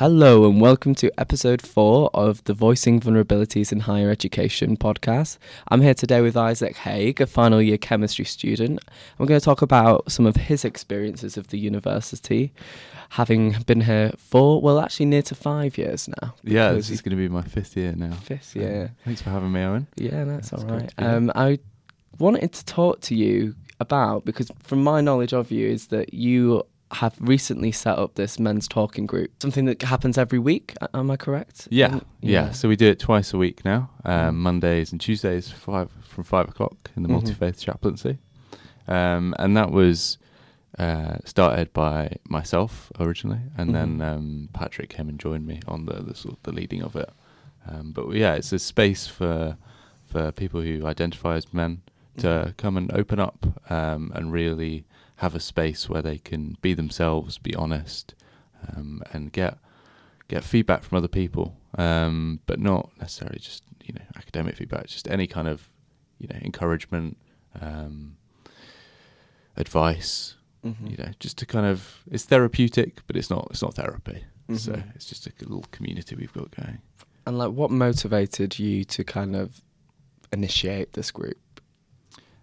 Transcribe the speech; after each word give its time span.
Hello, 0.00 0.48
and 0.48 0.62
welcome 0.62 0.94
to 0.94 1.12
episode 1.20 1.60
four 1.60 2.08
of 2.14 2.42
the 2.44 2.54
Voicing 2.54 3.00
Vulnerabilities 3.00 3.70
in 3.70 3.80
Higher 3.80 4.08
Education 4.08 4.78
podcast. 4.78 5.36
I'm 5.68 5.82
here 5.82 5.92
today 5.92 6.22
with 6.22 6.38
Isaac 6.38 6.74
Haigh, 6.74 7.12
a 7.20 7.26
final 7.26 7.60
year 7.60 7.76
chemistry 7.76 8.24
student. 8.24 8.80
We're 9.18 9.26
going 9.26 9.38
to 9.38 9.44
talk 9.44 9.60
about 9.60 10.10
some 10.10 10.24
of 10.24 10.36
his 10.36 10.64
experiences 10.64 11.36
of 11.36 11.48
the 11.48 11.58
university, 11.58 12.50
having 13.10 13.52
been 13.66 13.82
here 13.82 14.12
for, 14.16 14.62
well, 14.62 14.80
actually 14.80 15.04
near 15.04 15.20
to 15.20 15.34
five 15.34 15.76
years 15.76 16.08
now. 16.22 16.32
Yeah, 16.42 16.72
this 16.72 16.88
is 16.88 17.02
going 17.02 17.10
to 17.10 17.22
be 17.22 17.28
my 17.28 17.42
fifth 17.42 17.76
year 17.76 17.92
now. 17.94 18.12
Fifth 18.12 18.56
year. 18.56 18.94
Thanks 19.04 19.20
for 19.20 19.28
having 19.28 19.52
me, 19.52 19.60
Owen. 19.60 19.86
Yeah, 19.96 20.24
that's 20.24 20.50
It's 20.50 20.64
all 20.64 20.70
right. 20.70 20.88
to 20.88 20.96
be 20.96 21.04
here. 21.04 21.14
Um, 21.14 21.30
I 21.34 21.58
wanted 22.18 22.54
to 22.54 22.64
talk 22.64 23.02
to 23.02 23.14
you 23.14 23.54
about 23.80 24.24
because 24.24 24.50
from 24.62 24.82
my 24.82 25.02
knowledge 25.02 25.34
of 25.34 25.50
you 25.50 25.68
is 25.68 25.88
that 25.88 26.14
you 26.14 26.64
have 26.92 27.14
recently 27.20 27.70
set 27.72 27.98
up 27.98 28.14
this 28.16 28.38
men's 28.38 28.66
talking 28.66 29.06
group, 29.06 29.30
something 29.40 29.64
that 29.66 29.80
happens 29.82 30.18
every 30.18 30.38
week. 30.38 30.74
Am 30.92 31.10
I 31.10 31.16
correct? 31.16 31.68
Yeah, 31.70 31.94
Um, 31.94 32.04
yeah. 32.20 32.50
So 32.50 32.68
we 32.68 32.76
do 32.76 32.88
it 32.88 32.98
twice 32.98 33.32
a 33.32 33.38
week 33.38 33.64
now, 33.64 33.90
um. 34.04 34.38
Mondays 34.42 34.90
and 34.92 35.00
Tuesdays, 35.00 35.50
five 35.50 35.90
from 36.02 36.24
five 36.24 36.48
o'clock 36.48 36.90
in 36.96 37.02
the 37.04 37.08
Mhm. 37.08 37.12
multi 37.12 37.32
faith 37.34 37.60
chaplaincy, 37.60 38.18
um, 38.88 39.34
and 39.38 39.56
that 39.56 39.70
was 39.70 40.18
uh, 40.78 41.18
started 41.24 41.72
by 41.72 42.16
myself 42.28 42.90
originally, 42.98 43.40
and 43.56 43.74
then 43.74 43.98
Mhm. 43.98 44.02
um, 44.16 44.48
Patrick 44.52 44.88
came 44.88 45.08
and 45.08 45.18
joined 45.18 45.46
me 45.46 45.60
on 45.66 45.84
the 45.86 45.94
the, 46.02 46.14
sort 46.14 46.34
of 46.36 46.42
the 46.44 46.52
leading 46.52 46.82
of 46.82 46.94
it. 46.96 47.10
Um, 47.68 47.92
but 47.92 48.10
yeah, 48.14 48.34
it's 48.34 48.52
a 48.52 48.58
space 48.58 49.06
for 49.06 49.56
for 50.04 50.32
people 50.32 50.62
who 50.62 50.86
identify 50.86 51.36
as 51.36 51.52
men 51.52 51.82
to 52.18 52.54
come 52.58 52.76
and 52.76 52.92
open 52.92 53.18
up 53.20 53.46
um, 53.70 54.12
and 54.14 54.32
really 54.32 54.84
have 55.16 55.34
a 55.34 55.40
space 55.40 55.88
where 55.88 56.02
they 56.02 56.18
can 56.18 56.56
be 56.62 56.74
themselves, 56.74 57.38
be 57.38 57.54
honest, 57.54 58.14
um, 58.68 59.02
and 59.12 59.32
get 59.32 59.58
get 60.28 60.44
feedback 60.44 60.82
from 60.84 60.96
other 60.98 61.08
people, 61.08 61.56
um, 61.76 62.40
but 62.46 62.60
not 62.60 62.90
necessarily 63.00 63.38
just 63.38 63.62
you 63.84 63.94
know 63.94 64.04
academic 64.16 64.56
feedback, 64.56 64.86
just 64.86 65.08
any 65.08 65.26
kind 65.26 65.48
of 65.48 65.68
you 66.18 66.28
know 66.28 66.38
encouragement, 66.42 67.16
um, 67.60 68.16
advice, 69.56 70.36
Mhm. 70.64 70.90
you 70.90 70.96
know, 70.96 71.10
just 71.18 71.38
to 71.38 71.46
kind 71.46 71.66
of 71.66 72.02
it's 72.10 72.24
therapeutic, 72.24 73.00
but 73.06 73.16
it's 73.16 73.30
not 73.30 73.48
it's 73.50 73.62
not 73.62 73.74
therapy. 73.74 74.24
So 74.56 74.72
Mhm. 74.72 74.94
it's 74.96 75.06
just 75.06 75.26
a 75.26 75.32
little 75.40 75.64
community 75.70 76.16
we've 76.16 76.32
got 76.32 76.50
going. 76.50 76.78
And 77.26 77.38
like, 77.38 77.52
what 77.52 77.70
motivated 77.70 78.58
you 78.58 78.84
to 78.84 79.04
kind 79.04 79.36
of 79.36 79.60
initiate 80.32 80.94
this 80.94 81.10
group? 81.12 81.38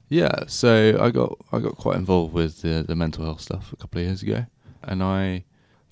Yeah, 0.10 0.46
so 0.48 0.98
I 1.02 1.10
got 1.12 1.38
I 1.52 1.60
got 1.60 1.76
quite 1.78 1.98
involved 1.98 2.34
with 2.34 2.62
the 2.62 2.84
the 2.88 2.96
mental 2.96 3.26
health 3.26 3.42
stuff 3.42 3.74
a 3.74 3.76
couple 3.76 4.00
of 4.00 4.06
years 4.08 4.24
ago, 4.24 4.46
and 4.84 5.04
I, 5.04 5.44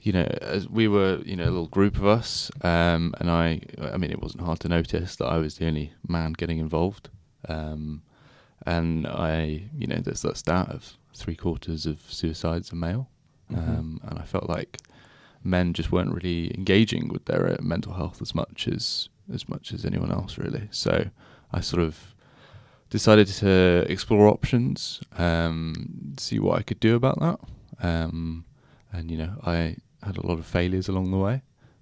you 0.04 0.14
know, 0.14 0.24
as 0.42 0.70
we 0.70 0.88
were 0.88 1.20
you 1.26 1.36
know 1.36 1.44
a 1.44 1.52
little 1.52 1.68
group 1.68 1.98
of 1.98 2.06
us, 2.06 2.50
um, 2.62 3.14
and 3.20 3.30
I 3.30 3.62
I 3.82 3.98
mean 3.98 4.12
it 4.12 4.22
wasn't 4.22 4.44
hard 4.44 4.60
to 4.62 4.70
notice 4.70 5.18
that 5.18 5.26
I 5.26 5.38
was 5.38 5.58
the 5.58 5.68
only 5.68 5.92
man 6.08 6.32
getting 6.34 6.60
involved, 6.60 7.10
um, 7.50 8.04
and 8.66 9.06
I 9.06 9.70
you 9.78 9.88
know 9.88 9.98
there's 9.98 10.22
that 10.22 10.38
stat 10.38 10.70
of 10.70 10.94
three 11.14 11.36
quarters 11.36 11.86
of 11.86 12.00
suicides 12.08 12.72
are 12.72 12.78
male, 12.78 13.10
Mhm. 13.52 13.58
um, 13.58 14.00
and 14.04 14.18
I 14.18 14.24
felt 14.24 14.50
like 14.50 14.80
men 15.44 15.74
just 15.74 15.92
weren't 15.92 16.14
really 16.14 16.52
engaging 16.58 17.10
with 17.10 17.26
their 17.26 17.52
uh, 17.52 17.58
mental 17.62 17.94
health 17.94 18.22
as 18.22 18.34
much 18.34 18.68
as 18.70 19.10
as 19.34 19.50
much 19.50 19.74
as 19.74 19.84
anyone 19.86 20.12
else 20.12 20.38
really. 20.38 20.70
So 20.72 21.10
I 21.52 21.60
sort 21.60 21.84
of 21.84 22.15
decided 22.96 23.28
to 23.28 23.86
explore 23.90 24.28
options, 24.28 25.02
um, 25.18 26.14
see 26.18 26.40
what 26.40 26.58
I 26.60 26.64
could 26.64 26.80
do 26.80 26.96
about 26.96 27.18
that. 27.26 27.40
Um, 27.90 28.46
and 28.94 29.12
you 29.12 29.18
know, 29.18 29.34
I 29.46 29.76
had 30.08 30.18
a 30.18 30.26
lot 30.26 30.40
of 30.40 30.46
failures 30.46 30.88
along 30.88 31.12
the 31.12 31.18
way, 31.28 31.42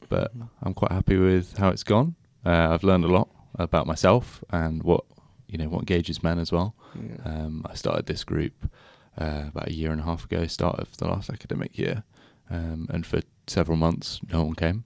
but 0.09 0.27
Mhm. 0.35 0.49
I'm 0.63 0.73
quite 0.73 0.91
happy 0.91 1.17
with 1.17 1.57
how 1.57 1.69
it's 1.69 1.83
gone. 1.83 2.15
Uh, 2.45 2.67
I've 2.71 2.83
learned 2.89 3.05
a 3.05 3.13
lot 3.19 3.29
about 3.65 3.85
myself 3.87 4.43
and 4.49 4.81
what 4.83 5.03
you 5.47 5.57
know 5.59 5.69
what 5.69 5.81
engages 5.85 6.23
men 6.23 6.39
as 6.39 6.51
well. 6.51 6.69
Yeah. 6.95 7.17
Um, 7.31 7.53
I 7.71 7.75
started 7.75 8.05
this 8.07 8.23
group 8.23 8.55
uh, 9.23 9.43
about 9.51 9.67
a 9.71 9.73
year 9.79 9.91
and 9.91 10.01
a 10.01 10.03
half 10.09 10.25
ago, 10.25 10.47
start 10.47 10.79
of 10.79 10.97
the 10.97 11.07
last 11.07 11.29
academic 11.29 11.77
year, 11.77 12.03
um, 12.49 12.87
and 12.93 13.05
for 13.05 13.21
several 13.45 13.77
months 13.77 14.19
no 14.33 14.39
one 14.43 14.55
came. 14.55 14.79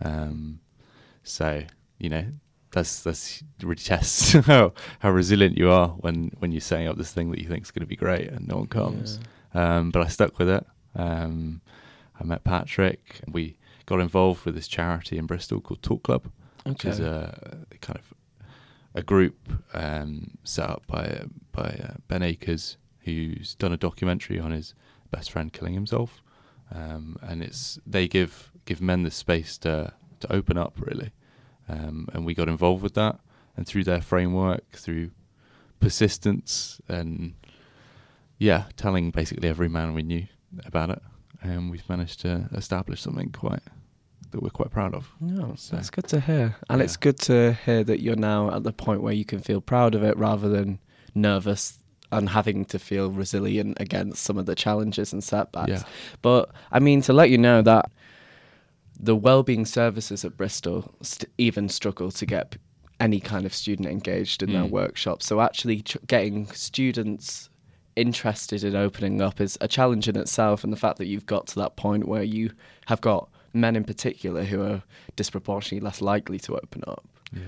Um, 0.00 0.60
so 1.22 1.48
you 1.98 2.08
know 2.14 2.26
that's 2.72 3.02
that's 3.02 3.42
really 3.62 3.74
tests 3.92 4.32
how 4.32 4.72
how 5.00 5.10
resilient 5.10 5.56
you 5.58 5.70
are 5.70 5.88
when 5.88 6.30
when 6.38 6.52
you're 6.52 6.60
setting 6.60 6.88
up 6.88 6.96
this 6.96 7.12
thing 7.12 7.30
that 7.30 7.40
you 7.40 7.48
think 7.48 7.64
is 7.64 7.70
going 7.70 7.80
to 7.80 7.86
be 7.86 7.96
great 7.96 8.28
and 8.28 8.46
no 8.48 8.56
one 8.56 8.66
comes. 8.66 9.18
Um, 9.54 9.90
but 9.90 10.02
I 10.02 10.08
stuck 10.08 10.38
with 10.38 10.48
it. 10.48 10.64
Um, 10.94 11.60
I 12.20 12.24
met 12.24 12.44
Patrick. 12.44 13.20
We 13.26 13.56
got 13.86 13.98
involved 14.00 14.44
with 14.44 14.54
this 14.54 14.68
charity 14.68 15.18
in 15.18 15.26
Bristol 15.26 15.60
called 15.60 15.82
Talk 15.82 16.02
Club 16.04 16.30
Yeah. 16.64 16.72
which 16.72 16.84
is 16.84 17.00
a 17.00 17.66
kind 17.80 17.98
of 17.98 18.14
a 18.94 19.02
group 19.02 19.36
um, 19.74 20.36
set 20.44 20.68
up 20.70 20.86
by 20.86 21.24
by 21.52 21.80
uh, 21.82 21.94
Ben 22.08 22.22
Akers, 22.22 22.76
who's 23.00 23.54
done 23.56 23.72
a 23.72 23.76
documentary 23.76 24.38
on 24.38 24.50
his 24.52 24.74
best 25.10 25.30
friend 25.32 25.52
killing 25.52 25.74
himself, 25.74 26.22
um, 26.72 27.16
and 27.22 27.42
it's 27.42 27.78
they 27.86 28.06
give 28.08 28.52
give 28.64 28.80
men 28.80 29.02
the 29.02 29.10
space 29.10 29.58
to 29.58 29.92
to 30.20 30.32
open 30.32 30.56
up 30.58 30.74
really, 30.78 31.10
um, 31.70 32.08
and 32.12 32.24
we 32.26 32.34
got 32.34 32.48
involved 32.48 32.82
with 32.82 32.94
that, 32.94 33.20
and 33.56 33.66
through 33.66 33.84
their 33.84 34.00
framework, 34.00 34.70
through 34.72 35.10
persistence 35.80 36.80
and 36.88 37.34
yeah, 38.38 38.64
telling 38.76 39.10
basically 39.10 39.48
every 39.48 39.68
man 39.68 39.94
we 39.94 40.02
knew 40.02 40.26
about 40.64 40.90
it, 40.90 41.02
and 41.42 41.70
we've 41.70 41.86
managed 41.88 42.20
to 42.20 42.48
establish 42.52 43.00
something 43.00 43.30
quite 43.30 43.62
that 44.30 44.42
we're 44.42 44.48
quite 44.50 44.70
proud 44.70 44.94
of. 44.94 45.10
No, 45.20 45.54
So- 45.56 45.74
that's 45.76 45.90
good 45.90 46.06
to 46.08 46.20
hear. 46.20 46.54
And 46.68 46.78
Yeah. 46.78 46.84
it's 46.84 46.96
good 46.96 47.18
to 47.20 47.54
hear 47.64 47.82
that 47.84 48.00
you're 48.00 48.14
now 48.16 48.54
at 48.54 48.62
the 48.62 48.72
point 48.72 49.02
where 49.02 49.12
you 49.12 49.24
can 49.24 49.40
feel 49.40 49.60
proud 49.60 49.94
of 49.96 50.02
it 50.04 50.16
rather 50.16 50.48
than 50.48 50.78
nervous 51.16 51.78
and 52.12 52.28
having 52.28 52.64
to 52.66 52.78
feel 52.78 53.10
resilient 53.10 53.76
against 53.80 54.22
some 54.22 54.38
of 54.38 54.46
the 54.46 54.54
challenges 54.54 55.12
and 55.12 55.22
setbacks. 55.24 55.70
Yeah. 55.70 55.82
But 56.22 56.50
I 56.70 56.78
mean, 56.78 57.02
to 57.02 57.12
let 57.12 57.30
you 57.30 57.38
know 57.38 57.60
that 57.62 57.90
the 59.02 59.16
wellbeing 59.16 59.64
services 59.64 60.24
at 60.24 60.36
Bristol 60.36 60.94
st- 61.00 61.30
even 61.38 61.68
struggle 61.68 62.10
to 62.10 62.26
get 62.26 62.56
any 62.98 63.18
kind 63.18 63.46
of 63.46 63.54
student 63.54 63.88
engaged 63.88 64.42
in 64.42 64.52
their 64.52 64.64
Mm. 64.64 64.70
workshops. 64.70 65.24
So 65.26 65.40
actually 65.40 65.80
tr- 65.80 65.98
getting 66.06 66.46
students 66.48 67.48
interested 67.96 68.62
in 68.62 68.76
opening 68.76 69.20
up 69.22 69.40
is 69.40 69.56
a 69.60 69.68
challenge 69.68 70.06
in 70.08 70.16
itself 70.16 70.62
and 70.64 70.72
the 70.72 70.76
fact 70.76 70.98
that 70.98 71.06
you've 71.06 71.26
got 71.26 71.46
to 71.48 71.54
that 71.56 71.76
point 71.76 72.06
where 72.06 72.22
you 72.22 72.50
have 72.86 73.00
got 73.00 73.28
men 73.52 73.74
in 73.74 73.84
particular 73.84 74.44
who 74.44 74.62
are 74.62 74.82
disproportionately 75.16 75.84
less 75.84 76.00
likely 76.02 76.38
to 76.38 76.54
open 76.56 76.82
up. 76.86 77.04
Yeah. 77.32 77.42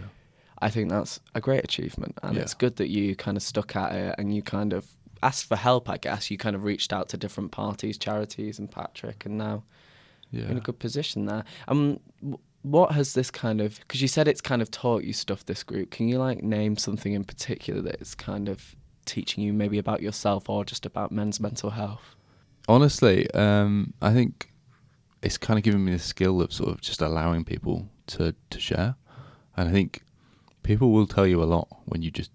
I 0.61 0.71
think 0.71 0.91
that's 0.91 1.21
a 1.35 1.41
great 1.41 1.65
achievement, 1.65 2.19
and 2.23 2.37
Yeah. 2.37 2.43
it's 2.43 2.55
good 2.55 2.77
that 2.77 2.89
you 2.89 3.15
kind 3.17 3.37
of 3.37 3.43
stuck 3.43 3.77
at 3.77 3.93
it 3.95 4.15
and 4.19 4.35
you 4.35 4.43
kind 4.43 4.73
of 4.73 4.87
asked 5.23 5.47
for 5.47 5.57
help. 5.57 5.89
I 5.91 5.97
guess 5.99 6.31
you 6.31 6.39
kind 6.39 6.57
of 6.57 6.65
reached 6.65 6.93
out 6.93 7.09
to 7.11 7.17
different 7.17 7.51
parties, 7.53 7.99
charities, 7.99 8.59
and 8.59 8.71
Patrick, 8.71 9.27
and 9.27 9.37
now 9.39 9.65
Yeah. 10.33 10.49
in 10.49 10.57
a 10.57 10.61
good 10.61 10.79
position 10.79 11.27
there. 11.27 11.45
Um, 11.69 12.01
wh- 12.21 12.37
what 12.65 12.93
has 12.93 13.15
this 13.15 13.31
kind 13.31 13.61
of? 13.61 13.79
Because 13.81 14.01
you 14.01 14.09
said 14.09 14.27
it's 14.27 14.41
kind 14.41 14.63
of 14.63 14.71
taught 14.71 15.05
you 15.05 15.13
stuff. 15.13 15.45
This 15.45 15.63
group, 15.63 15.91
can 15.91 16.09
you 16.09 16.19
like 16.19 16.43
name 16.43 16.77
something 16.77 17.13
in 17.13 17.25
particular 17.25 17.83
that 17.83 17.97
it's 17.97 18.15
kind 18.15 18.49
of 18.49 18.75
teaching 19.05 19.45
you, 19.45 19.53
maybe 19.53 19.79
about 19.79 20.03
yourself 20.03 20.49
or 20.49 20.65
just 20.65 20.87
about 20.87 21.13
men's 21.13 21.39
mental 21.39 21.71
health? 21.71 22.17
Honestly, 22.69 23.31
um, 23.33 23.93
I 24.01 24.13
think 24.13 24.51
it's 25.23 25.39
kind 25.39 25.59
of 25.59 25.65
given 25.65 25.85
me 25.85 25.93
the 25.93 25.99
skill 25.99 26.41
of 26.41 26.53
sort 26.53 26.71
of 26.71 26.81
just 26.81 27.03
allowing 27.03 27.45
people 27.45 27.89
to, 28.09 28.35
to 28.51 28.61
share. 28.61 28.97
And 29.57 29.69
I 29.69 29.73
think 29.73 30.03
people 30.63 30.91
will 30.93 31.07
tell 31.07 31.27
you 31.27 31.43
a 31.43 31.45
lot 31.45 31.69
when 31.85 32.03
you 32.03 32.11
just 32.11 32.31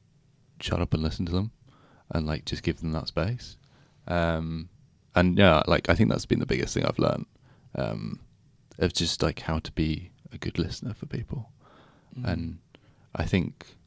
shut 0.60 0.82
up 0.82 0.94
and 0.94 1.02
listen 1.02 1.26
to 1.26 1.32
them 1.32 1.52
and 2.12 2.26
like 2.28 2.46
just 2.46 2.64
give 2.64 2.80
them 2.80 2.92
that 2.92 3.08
space. 3.08 3.58
Um, 4.08 4.70
and 5.16 5.38
yeah, 5.38 5.64
like 5.68 5.90
I 5.90 5.96
think 5.96 6.10
that's 6.10 6.26
been 6.26 6.40
the 6.40 6.46
biggest 6.46 6.74
thing 6.74 6.86
I've 6.86 7.00
learned 7.00 7.26
um, 7.78 8.20
of 8.80 8.94
just 8.94 9.24
like 9.24 9.42
how 9.42 9.60
to 9.60 9.72
be 9.72 10.12
a 10.32 10.38
good 10.38 10.60
listener 10.60 10.94
for 10.94 11.06
people. 11.06 11.50
Mm. 12.18 12.28
And 12.32 12.58
I 13.16 13.24
think, 13.24 13.78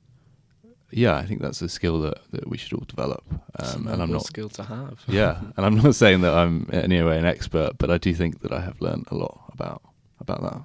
yeah, 0.90 1.16
I 1.16 1.24
think 1.24 1.40
that's 1.40 1.62
a 1.62 1.68
skill 1.68 2.00
that, 2.02 2.18
that 2.32 2.48
we 2.48 2.56
should 2.56 2.72
all 2.72 2.84
develop. 2.86 3.24
Um, 3.58 3.86
and 3.86 4.02
I'm 4.02 4.12
not 4.12 4.24
skill 4.24 4.48
to 4.50 4.64
have. 4.64 5.02
yeah, 5.06 5.40
and 5.56 5.66
I'm 5.66 5.76
not 5.76 5.94
saying 5.94 6.22
that 6.22 6.34
I'm 6.34 6.68
in 6.72 6.80
any 6.80 7.02
way 7.02 7.18
an 7.18 7.24
expert, 7.26 7.78
but 7.78 7.90
I 7.90 7.98
do 7.98 8.14
think 8.14 8.40
that 8.40 8.52
I 8.52 8.60
have 8.60 8.80
learned 8.80 9.06
a 9.10 9.14
lot 9.14 9.50
about 9.52 9.82
about 10.18 10.42
that 10.42 10.62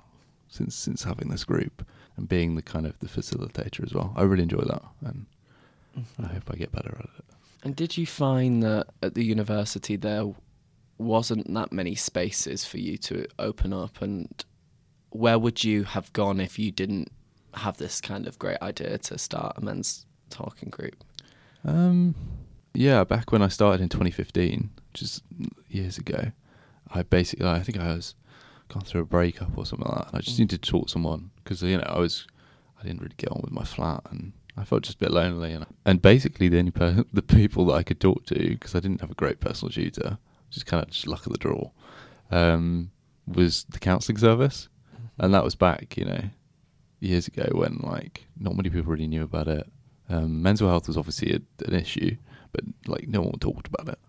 since 0.49 0.75
since 0.75 1.03
having 1.03 1.29
this 1.29 1.43
group 1.43 1.85
and 2.17 2.27
being 2.27 2.55
the 2.55 2.61
kind 2.61 2.85
of 2.85 2.99
the 2.99 3.07
facilitator 3.07 3.83
as 3.83 3.93
well. 3.93 4.13
I 4.15 4.23
really 4.23 4.43
enjoy 4.43 4.63
that, 4.63 4.83
and 5.05 5.25
I 6.21 6.27
hope 6.27 6.49
I 6.51 6.55
get 6.55 6.71
better 6.71 6.95
at 6.97 7.05
it. 7.05 7.25
And 7.63 7.75
did 7.75 7.97
you 7.97 8.05
find 8.05 8.61
that 8.63 8.87
at 9.01 9.15
the 9.15 9.23
university 9.23 9.95
there 9.95 10.33
wasn't 10.97 11.53
that 11.53 11.71
many 11.71 11.95
spaces 11.95 12.65
for 12.65 12.77
you 12.77 12.97
to 12.99 13.25
open 13.39 13.73
up? 13.73 14.01
And 14.01 14.27
where 15.09 15.37
would 15.39 15.63
you 15.63 15.83
have 15.83 16.11
gone 16.13 16.39
if 16.39 16.57
you 16.59 16.71
didn't 16.71 17.11
have 17.55 17.77
this 17.77 18.01
kind 18.01 18.27
of 18.27 18.37
great 18.39 18.61
idea 18.61 18.97
to 18.97 19.17
start 19.17 19.57
a 19.57 19.61
men's 19.61 20.05
talking 20.29 20.69
group? 20.69 21.03
Um, 21.63 22.15
yeah, 22.73 23.03
back 23.03 23.31
when 23.31 23.41
I 23.41 23.47
started 23.47 23.81
in 23.81 23.89
2015, 23.89 24.69
just 24.93 25.23
years 25.69 25.97
ago, 25.97 26.31
I 26.91 27.03
basically 27.03 27.47
I 27.47 27.61
think 27.61 27.79
I 27.79 27.93
was 27.93 28.15
gone 28.67 28.83
through 28.83 29.01
a 29.01 29.05
breakup 29.05 29.57
or 29.57 29.65
something 29.65 29.87
like 29.87 29.97
that. 29.97 30.07
And 30.07 30.17
I 30.17 30.21
just 30.21 30.37
Mm. 30.37 30.39
needed 30.41 30.61
to 30.61 30.71
talk 30.71 30.87
to 30.87 30.91
someone 30.91 31.31
because 31.43 31.61
you 31.63 31.77
know 31.77 31.83
I 31.87 31.99
was 31.99 32.27
I 32.79 32.83
didn't 32.83 33.01
really 33.01 33.15
get 33.17 33.31
on 33.31 33.41
with 33.43 33.51
my 33.51 33.63
flat 33.63 34.01
and 34.11 34.33
I 34.57 34.63
felt 34.63 34.83
just 34.83 34.95
a 34.95 34.99
bit 34.99 35.11
lonely 35.11 35.51
and 35.53 35.65
and 35.85 36.01
basically 36.01 36.47
the 36.49 36.59
only 36.59 36.71
per- 36.71 37.05
the 37.13 37.21
people 37.21 37.65
that 37.67 37.73
I 37.73 37.83
could 37.83 37.99
talk 37.99 38.25
to 38.27 38.35
because 38.35 38.75
I 38.75 38.79
didn't 38.79 39.01
have 39.01 39.11
a 39.11 39.15
great 39.15 39.39
personal 39.39 39.71
tutor, 39.71 40.17
just 40.51 40.65
kind 40.65 40.83
of 40.83 40.89
just 40.89 41.07
luck 41.07 41.25
of 41.25 41.31
the 41.33 41.37
draw, 41.37 41.71
um, 42.31 42.91
was 43.27 43.63
the 43.69 43.79
counselling 43.79 44.17
service, 44.17 44.67
and 45.17 45.33
that 45.33 45.43
was 45.43 45.55
back 45.55 45.97
you 45.97 46.05
know 46.05 46.23
years 46.99 47.27
ago 47.27 47.47
when 47.53 47.79
like 47.83 48.25
not 48.37 48.55
many 48.55 48.69
people 48.69 48.91
really 48.91 49.07
knew 49.07 49.23
about 49.23 49.47
it. 49.47 49.69
Um, 50.09 50.41
mental 50.41 50.69
health 50.69 50.87
was 50.87 50.97
obviously 50.97 51.33
a, 51.33 51.65
an 51.65 51.73
issue, 51.75 52.15
but 52.51 52.63
like 52.87 53.07
no 53.07 53.21
one 53.21 53.39
talked 53.39 53.67
about 53.67 53.89
it. 53.89 53.99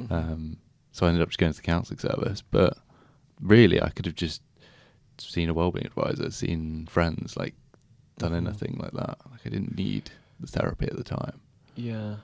Mhm. 0.00 0.10
Um, 0.12 0.56
so 0.92 1.06
I 1.06 1.08
ended 1.10 1.22
up 1.22 1.28
just 1.28 1.38
going 1.38 1.52
to 1.52 1.56
the 1.56 1.62
counselling 1.62 1.98
service. 1.98 2.42
But 2.42 2.78
really, 3.40 3.80
I 3.80 3.90
could 3.90 4.06
have 4.06 4.14
just 4.14 4.42
seen 5.18 5.48
a 5.48 5.54
wellbeing 5.54 5.86
advisor, 5.86 6.30
seen 6.30 6.86
friends, 6.86 7.36
like 7.36 7.54
done 8.18 8.32
Mhm. 8.32 8.46
anything 8.48 8.76
like 8.78 8.92
that. 8.92 9.18
Like 9.30 9.40
I 9.46 9.48
didn't 9.50 9.76
need 9.76 10.10
the 10.40 10.46
therapy 10.46 10.86
at 10.86 10.96
the 10.96 11.04
time. 11.04 11.40
Yeah. 11.76 12.16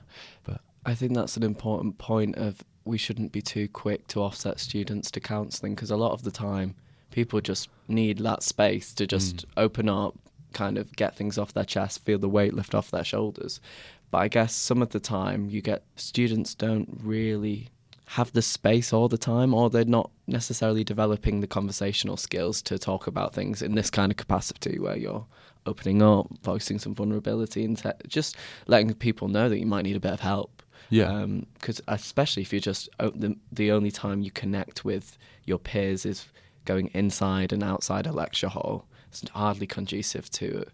But 0.43 0.61
I 0.85 0.93
think 0.95 1.13
that's 1.13 1.37
an 1.37 1.43
important 1.43 1.97
point 1.97 2.35
of 2.35 2.63
we 2.85 2.97
shouldn't 2.97 3.31
be 3.31 3.41
too 3.41 3.67
quick 3.69 4.07
to 4.07 4.21
offset 4.21 4.59
students 4.59 5.09
to 5.11 5.19
counselling 5.19 5.75
because 5.75 5.91
a 5.91 5.95
lot 5.97 6.11
of 6.11 6.23
the 6.23 6.31
time 6.31 6.75
people 7.11 7.39
just 7.39 7.69
need 7.87 8.17
that 8.19 8.43
space 8.43 8.93
to 8.95 9.07
just 9.07 9.37
Mm. 9.37 9.45
open 9.57 9.87
up, 9.89 10.15
kind 10.51 10.77
of 10.77 10.93
get 10.95 11.15
things 11.15 11.37
off 11.37 11.53
their 11.53 11.63
chest, 11.63 12.03
feel 12.03 12.19
the 12.19 12.27
weight 12.29 12.53
lift 12.53 12.75
off 12.75 12.91
their 12.91 13.03
shoulders. 13.03 13.61
But 14.11 14.17
I 14.19 14.27
guess 14.27 14.53
some 14.53 14.81
of 14.81 14.89
the 14.89 14.99
time 14.99 15.49
you 15.49 15.61
get 15.61 15.83
students 15.95 16.53
don't 16.53 16.99
really 17.01 17.69
have 18.07 18.33
the 18.33 18.41
space 18.41 18.91
all 18.91 19.07
the 19.07 19.17
time 19.17 19.53
or 19.53 19.69
they're 19.69 19.85
not 19.85 20.11
necessarily 20.27 20.83
developing 20.83 21.39
the 21.39 21.47
conversational 21.47 22.17
skills 22.17 22.61
to 22.63 22.77
talk 22.77 23.07
about 23.07 23.33
things 23.33 23.61
in 23.61 23.75
this 23.75 23.89
kind 23.89 24.11
of 24.11 24.17
capacity 24.17 24.77
where 24.77 24.97
you're 24.97 25.25
opening 25.65 26.01
up, 26.01 26.27
voicing 26.43 26.77
some 26.77 26.93
vulnerability 26.93 27.63
and 27.63 27.77
te- 27.77 27.89
just 28.07 28.35
letting 28.67 28.93
people 28.95 29.29
know 29.29 29.47
that 29.47 29.59
you 29.59 29.65
might 29.65 29.83
need 29.83 29.95
a 29.95 29.99
bit 30.01 30.11
of 30.11 30.19
help. 30.19 30.61
Yeah, 30.97 31.09
um, 31.23 31.45
Because 31.55 31.81
especially 31.87 32.41
if 32.43 32.51
you're 32.53 32.59
just 32.71 32.89
the 32.99 33.35
the 33.51 33.71
only 33.71 33.91
time 33.91 34.21
you 34.21 34.31
connect 34.31 34.83
with 34.85 35.17
your 35.45 35.59
peers 35.59 36.05
is 36.05 36.25
going 36.65 36.87
inside 36.93 37.51
and 37.53 37.63
outside 37.63 38.05
a 38.07 38.11
lecture 38.11 38.49
hall, 38.49 38.85
it's 39.09 39.27
hardly 39.29 39.67
conducive 39.67 40.29
to 40.31 40.65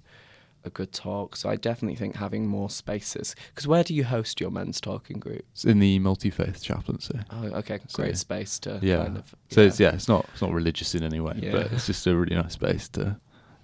a, 0.66 0.70
good 0.70 0.92
talk. 0.94 1.36
So 1.36 1.50
I 1.50 1.56
definitely 1.56 1.96
think 1.96 2.16
having 2.18 2.46
more 2.46 2.70
spaces. 2.70 3.36
Because 3.50 3.66
where 3.68 3.84
do 3.84 3.94
you 3.96 4.04
host 4.04 4.40
your 4.42 4.52
men's 4.52 4.80
talking 4.80 5.18
groups? 5.20 5.66
in 5.66 5.80
the 5.80 5.98
multi 6.00 6.30
faith 6.30 6.62
chaplaincy. 6.62 7.18
Oh, 7.32 7.46
okay, 7.62 7.80
So- 7.88 8.04
great 8.04 8.18
space 8.18 8.60
to 8.60 8.80
Yeah. 8.84 9.04
kind 9.06 9.18
of. 9.18 9.34
So 9.50 9.62
it's 9.62 9.80
yeah, 9.80 9.94
it's 9.96 10.08
not 10.08 10.26
it's 10.34 10.42
not 10.42 10.52
religious 10.54 10.94
in 10.96 11.04
any 11.04 11.20
way, 11.20 11.36
Yeah. 11.42 11.52
but 11.54 11.72
it's 11.72 11.88
just 11.88 12.06
a 12.08 12.16
really 12.16 12.36
nice 12.36 12.54
space 12.54 12.88
to. 12.90 13.18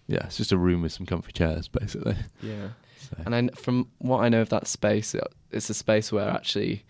Yeah, 0.08 0.26
it's 0.26 0.38
just 0.38 0.52
a 0.52 0.58
room 0.58 0.82
with 0.84 0.94
some 0.94 1.06
comfy 1.06 1.32
chairs, 1.32 1.68
basically. 1.68 2.16
yeah. 2.42 2.70
So. 3.10 3.18
And 3.26 3.36
I, 3.36 3.48
from 3.56 3.88
what 4.00 4.20
I 4.24 4.30
know 4.30 4.42
of 4.42 4.50
that 4.50 4.68
space, 4.68 5.14
it- 5.16 5.24
it's 5.52 5.70
a 5.70 5.74
space 5.74 6.12
where 6.12 6.30
actually 6.30 6.84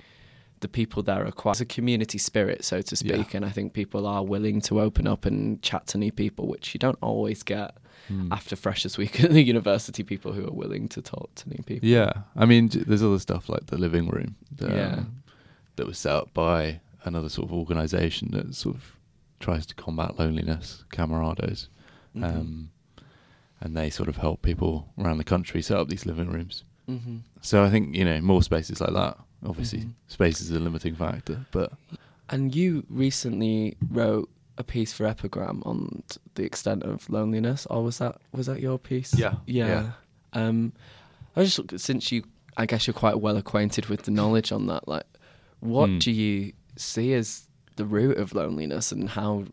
the 0.61 0.67
people 0.67 1.03
there 1.03 1.25
are 1.27 1.31
quite 1.31 1.51
it's 1.51 1.61
a 1.61 1.65
community 1.65 2.17
spirit, 2.17 2.63
so 2.65 2.81
to 2.81 2.95
Yeah. 3.05 3.15
speak. 3.15 3.33
And 3.35 3.45
I 3.45 3.49
think 3.49 3.73
people 3.73 4.07
are 4.07 4.23
willing 4.23 4.61
to 4.61 4.79
open 4.81 5.05
up 5.05 5.25
and 5.25 5.61
chat 5.61 5.85
to 5.87 5.97
new 5.97 6.11
people, 6.11 6.47
which 6.47 6.73
you 6.73 6.79
don't 6.79 6.97
always 7.01 7.43
get 7.43 7.77
Hmm. 8.07 8.31
after 8.31 8.55
Freshers 8.55 8.97
Week 8.97 9.19
at 9.23 9.31
the 9.31 9.41
university. 9.43 10.03
People 10.03 10.33
who 10.33 10.45
are 10.47 10.51
willing 10.53 10.87
to 10.89 11.01
talk 11.01 11.33
to 11.35 11.49
new 11.49 11.61
people. 11.63 11.87
Yeah, 11.87 12.11
I 12.35 12.45
mean, 12.45 12.69
there's 12.69 13.03
other 13.03 13.19
stuff 13.19 13.49
like 13.49 13.65
the 13.67 13.77
living 13.77 14.07
room 14.09 14.35
that, 14.51 14.71
Yeah. 14.71 14.93
um, 14.99 15.23
that 15.75 15.85
was 15.87 15.97
set 15.97 16.13
up 16.15 16.33
by 16.33 16.79
another 17.03 17.29
sort 17.29 17.47
of 17.49 17.53
organisation 17.53 18.31
that 18.31 18.55
sort 18.55 18.75
of 18.75 18.95
tries 19.39 19.65
to 19.67 19.75
combat 19.75 20.17
loneliness, 20.17 20.83
Camerados, 20.91 21.67
Mhm. 22.15 22.23
um, 22.23 22.69
and 23.61 23.75
they 23.75 23.89
sort 23.89 24.09
of 24.09 24.17
help 24.17 24.41
people 24.41 24.93
around 24.97 25.17
the 25.17 25.23
country 25.23 25.61
set 25.61 25.77
up 25.77 25.87
these 25.87 26.05
living 26.05 26.29
rooms. 26.29 26.63
Mhm. 26.89 27.21
So 27.41 27.63
I 27.63 27.69
think 27.69 27.95
you 27.95 28.05
know 28.05 28.21
more 28.21 28.43
spaces 28.43 28.79
like 28.81 28.93
that. 28.93 29.17
Obviously, 29.45 29.79
Mhm. 29.79 29.93
space 30.07 30.41
is 30.41 30.51
a 30.51 30.59
limiting 30.59 30.95
factor, 30.95 31.45
but 31.51 31.73
And 32.29 32.55
you 32.55 32.83
recently 32.89 33.77
wrote 33.91 34.29
a 34.57 34.63
piece 34.63 34.91
for 34.93 35.05
Epigram 35.05 35.61
on 35.65 36.01
the 36.35 36.43
extent 36.43 36.81
of 36.83 37.07
loneliness, 37.09 37.65
or 37.69 37.83
was 37.83 37.97
that 37.99 38.19
was 38.31 38.47
that 38.47 38.61
your 38.61 38.79
piece? 38.79 39.13
Yeah, 39.17 39.35
yeah. 39.45 39.67
yeah. 39.67 39.91
Um, 40.33 40.73
I 41.35 41.43
just 41.43 41.59
since 41.79 42.11
you, 42.11 42.23
I 42.57 42.65
guess 42.65 42.87
you're 42.87 42.93
quite 42.93 43.19
well 43.19 43.37
acquainted 43.37 43.85
with 43.87 44.03
the 44.03 44.11
knowledge 44.11 44.51
on 44.51 44.65
that. 44.67 44.87
Like, 44.87 45.05
what 45.59 45.89
Hmm. 45.89 45.97
do 45.99 46.11
you 46.11 46.53
see 46.77 47.13
as 47.13 47.47
the 47.75 47.85
root 47.85 48.17
of 48.17 48.33
loneliness, 48.33 48.91
and 48.91 49.09
how? 49.09 49.45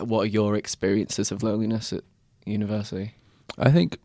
What 0.00 0.20
are 0.24 0.26
your 0.26 0.54
experiences 0.56 1.32
of 1.32 1.42
loneliness 1.42 1.92
at 1.92 2.04
university? 2.46 3.14
I 3.58 3.70
think 3.70 3.98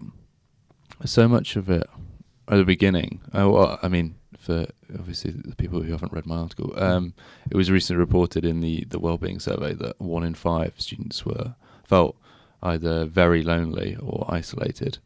so 1.06 1.28
much 1.28 1.56
of 1.56 1.70
it 1.70 1.88
at 2.48 2.58
the 2.58 2.66
beginning. 2.66 3.22
Uh, 3.28 3.50
well, 3.50 3.80
I 3.82 3.88
mean, 3.88 4.16
for 4.38 4.68
obviously 4.98 5.32
the 5.32 5.56
people 5.56 5.82
who 5.82 5.92
haven't 5.92 6.14
read 6.14 6.26
my 6.26 6.38
article, 6.38 6.74
um, 6.82 7.14
it 7.50 7.56
was 7.58 7.70
recently 7.72 8.00
reported 8.00 8.46
in 8.46 8.62
the 8.62 8.86
the 8.90 9.00
wellbeing 9.00 9.40
survey 9.40 9.74
that 9.74 10.00
one 10.00 10.24
in 10.24 10.34
five 10.34 10.74
students 10.78 11.26
were 11.26 11.56
felt 11.84 12.16
either 12.62 13.06
very 13.06 13.42
lonely 13.44 13.96
or 14.02 14.26
isolated, 14.28 14.98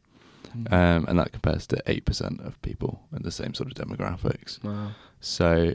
um, 0.72 1.06
and 1.08 1.20
that 1.20 1.32
compares 1.32 1.68
to 1.68 1.82
eight 1.88 2.06
percent 2.06 2.42
of 2.42 2.62
people 2.62 3.02
in 3.16 3.24
the 3.24 3.32
same 3.32 3.54
sort 3.54 3.72
of 3.72 3.88
demographics. 3.88 4.64
wow. 4.64 4.92
So 5.20 5.74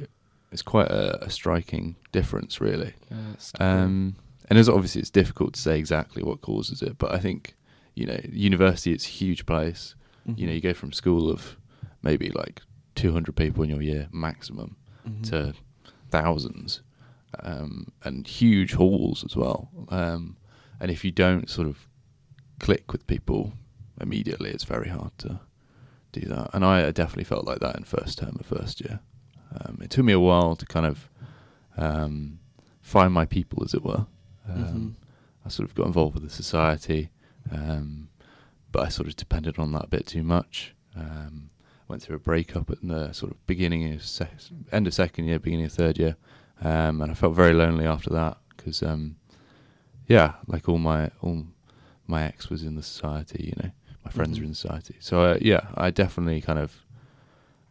it's 0.53 0.63
quite 0.63 0.89
a, 0.91 1.23
a 1.25 1.31
striking 1.31 1.97
difference, 2.13 2.61
really. 2.61 2.95
Yeah, 3.11 3.17
Um, 3.61 4.17
and 4.49 4.59
as 4.59 4.69
obviously 4.69 5.01
it's 5.03 5.11
difficult 5.11 5.55
to 5.55 5.61
say 5.61 5.79
exactly 5.79 6.23
what 6.23 6.41
causes 6.41 6.81
it, 6.83 6.97
but 6.99 7.13
I 7.15 7.19
think 7.19 7.55
you 7.99 8.07
know, 8.07 8.21
university 8.33 8.93
it's 8.93 9.07
a 9.07 9.11
huge 9.11 9.45
place. 9.47 9.95
You 10.37 10.47
know, 10.47 10.53
you 10.53 10.61
go 10.61 10.75
from 10.75 10.93
school 10.93 11.31
of 11.31 11.57
maybe 12.03 12.29
like 12.31 12.61
200 12.97 13.35
people 13.35 13.63
in 13.65 13.71
your 13.71 13.81
year 13.81 14.09
maximum 14.13 14.77
Mhm. 15.09 15.23
to 15.31 15.55
thousands, 16.11 16.83
um, 17.43 17.93
and 18.05 18.27
huge 18.27 18.73
halls 18.75 19.25
as 19.25 19.35
well. 19.37 19.71
Um, 19.89 20.37
and 20.81 20.91
if 20.91 21.03
you 21.05 21.11
don't 21.11 21.49
sort 21.49 21.67
of 21.67 21.89
click 22.61 22.93
with 22.93 23.07
people 23.07 23.53
immediately, 24.01 24.51
it's 24.51 24.65
very 24.65 24.89
hard 24.91 25.17
to 25.19 25.41
do 26.13 26.21
that. 26.23 26.51
And 26.55 26.63
I 26.65 26.91
definitely 26.91 27.25
felt 27.25 27.47
like 27.47 27.61
that 27.61 27.77
in 27.77 27.85
first 27.85 28.19
term 28.19 28.37
of 28.39 28.47
first 28.47 28.81
year. 28.83 29.01
Um, 29.59 29.79
it 29.81 29.89
took 29.91 30.05
me 30.05 30.13
a 30.13 30.21
while 30.21 30.57
to 30.57 30.67
kind 30.67 30.85
of 30.87 31.09
um, 31.77 32.41
find 32.83 33.13
my 33.15 33.25
people, 33.25 33.63
as 33.65 33.73
it 33.73 33.83
were. 33.85 34.07
Um, 34.49 34.57
Mhm. 34.57 34.95
I 35.47 35.49
sort 35.49 35.69
of 35.69 35.75
got 35.75 35.87
involved 35.87 36.15
with 36.15 36.25
the 36.25 36.31
society, 36.45 37.11
um, 37.53 38.09
but 38.73 38.85
I 38.87 38.89
sort 38.89 39.09
of 39.09 39.17
depended 39.17 39.59
on 39.59 39.73
that 39.73 39.85
a 39.85 39.89
bit 39.89 40.07
too 40.07 40.23
much. 40.23 40.75
Um, 40.97 41.51
went 41.87 42.03
through 42.03 42.17
a 42.17 42.21
breakup 42.21 42.71
at 42.71 42.79
the 42.87 43.13
sort 43.13 43.33
of 43.33 43.47
beginning 43.47 43.91
of 43.95 44.05
sec- 44.05 44.31
end 44.73 44.87
of 44.87 44.93
second 44.95 45.25
year, 45.27 45.39
beginning 45.39 45.65
of 45.67 45.73
third 45.73 45.99
year, 45.99 46.17
um, 46.63 47.01
and 47.01 47.11
I 47.11 47.15
felt 47.15 47.35
very 47.35 47.55
lonely 47.55 47.87
after 47.87 48.11
that 48.11 48.37
because, 48.57 48.83
um, 48.83 49.17
yeah, 50.07 50.35
like 50.47 50.69
all 50.69 50.79
my 50.79 51.11
all 51.23 51.47
my 52.07 52.25
ex 52.25 52.51
was 52.51 52.63
in 52.63 52.75
the 52.75 52.83
society, 52.83 53.45
you 53.45 53.63
know, 53.63 53.71
my 54.05 54.11
friends 54.11 54.37
Mhm. 54.39 54.41
were 54.43 54.47
in 54.49 54.55
society, 54.55 54.97
so 55.01 55.23
uh, 55.23 55.39
yeah, 55.41 55.69
I 55.77 55.91
definitely 55.91 56.41
kind 56.41 56.59
of 56.59 56.85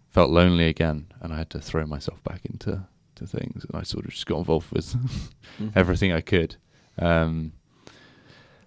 felt 0.09 0.29
lonely 0.31 0.65
again, 0.67 1.07
and 1.21 1.31
I 1.33 1.37
had 1.37 1.49
to 1.51 1.59
throw 1.59 1.85
myself 1.85 2.23
back 2.23 2.41
into 2.45 2.87
to 3.15 3.27
things, 3.27 3.65
and 3.65 3.75
I 3.79 3.83
sort 3.83 4.05
of 4.05 4.11
just 4.11 4.25
got 4.25 4.37
involved 4.39 4.71
with 4.71 4.95
Mhm. 5.59 5.71
everything 5.75 6.11
I 6.11 6.21
could. 6.21 6.55
Um, 6.99 7.53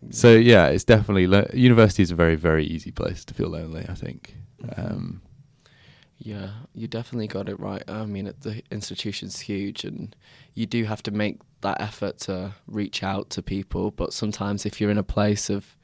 so 0.09 0.35
yeah, 0.35 0.66
it's 0.69 0.85
definitely 0.85 1.26
lo- 1.26 1.50
university 1.52 2.02
is 2.02 2.11
a 2.11 2.14
very 2.14 2.37
very 2.37 2.64
easy 2.64 2.90
place 2.90 3.25
to 3.26 3.35
feel 3.35 3.49
lonely. 3.49 3.85
I 3.88 3.95
think. 3.95 4.37
Mhm. 4.62 4.78
Um, 4.78 5.23
Yeah, 6.23 6.50
you 6.75 6.87
definitely 6.87 7.28
got 7.28 7.49
it 7.49 7.59
right. 7.59 7.83
I 7.88 8.04
mean, 8.04 8.26
it- 8.26 8.42
the 8.42 8.62
institution's 8.71 9.40
huge, 9.40 9.85
and 9.87 10.14
you 10.54 10.66
do 10.66 10.85
have 10.85 11.02
to 11.04 11.11
make 11.11 11.38
that 11.62 11.80
effort 11.80 12.19
to 12.26 12.52
reach 12.66 13.02
out 13.02 13.30
to 13.30 13.42
people. 13.42 13.90
But 13.90 14.12
sometimes, 14.12 14.66
if 14.66 14.80
you're 14.80 14.90
in 14.90 14.99
a 14.99 15.02
place 15.02 15.49
of, 15.49 15.76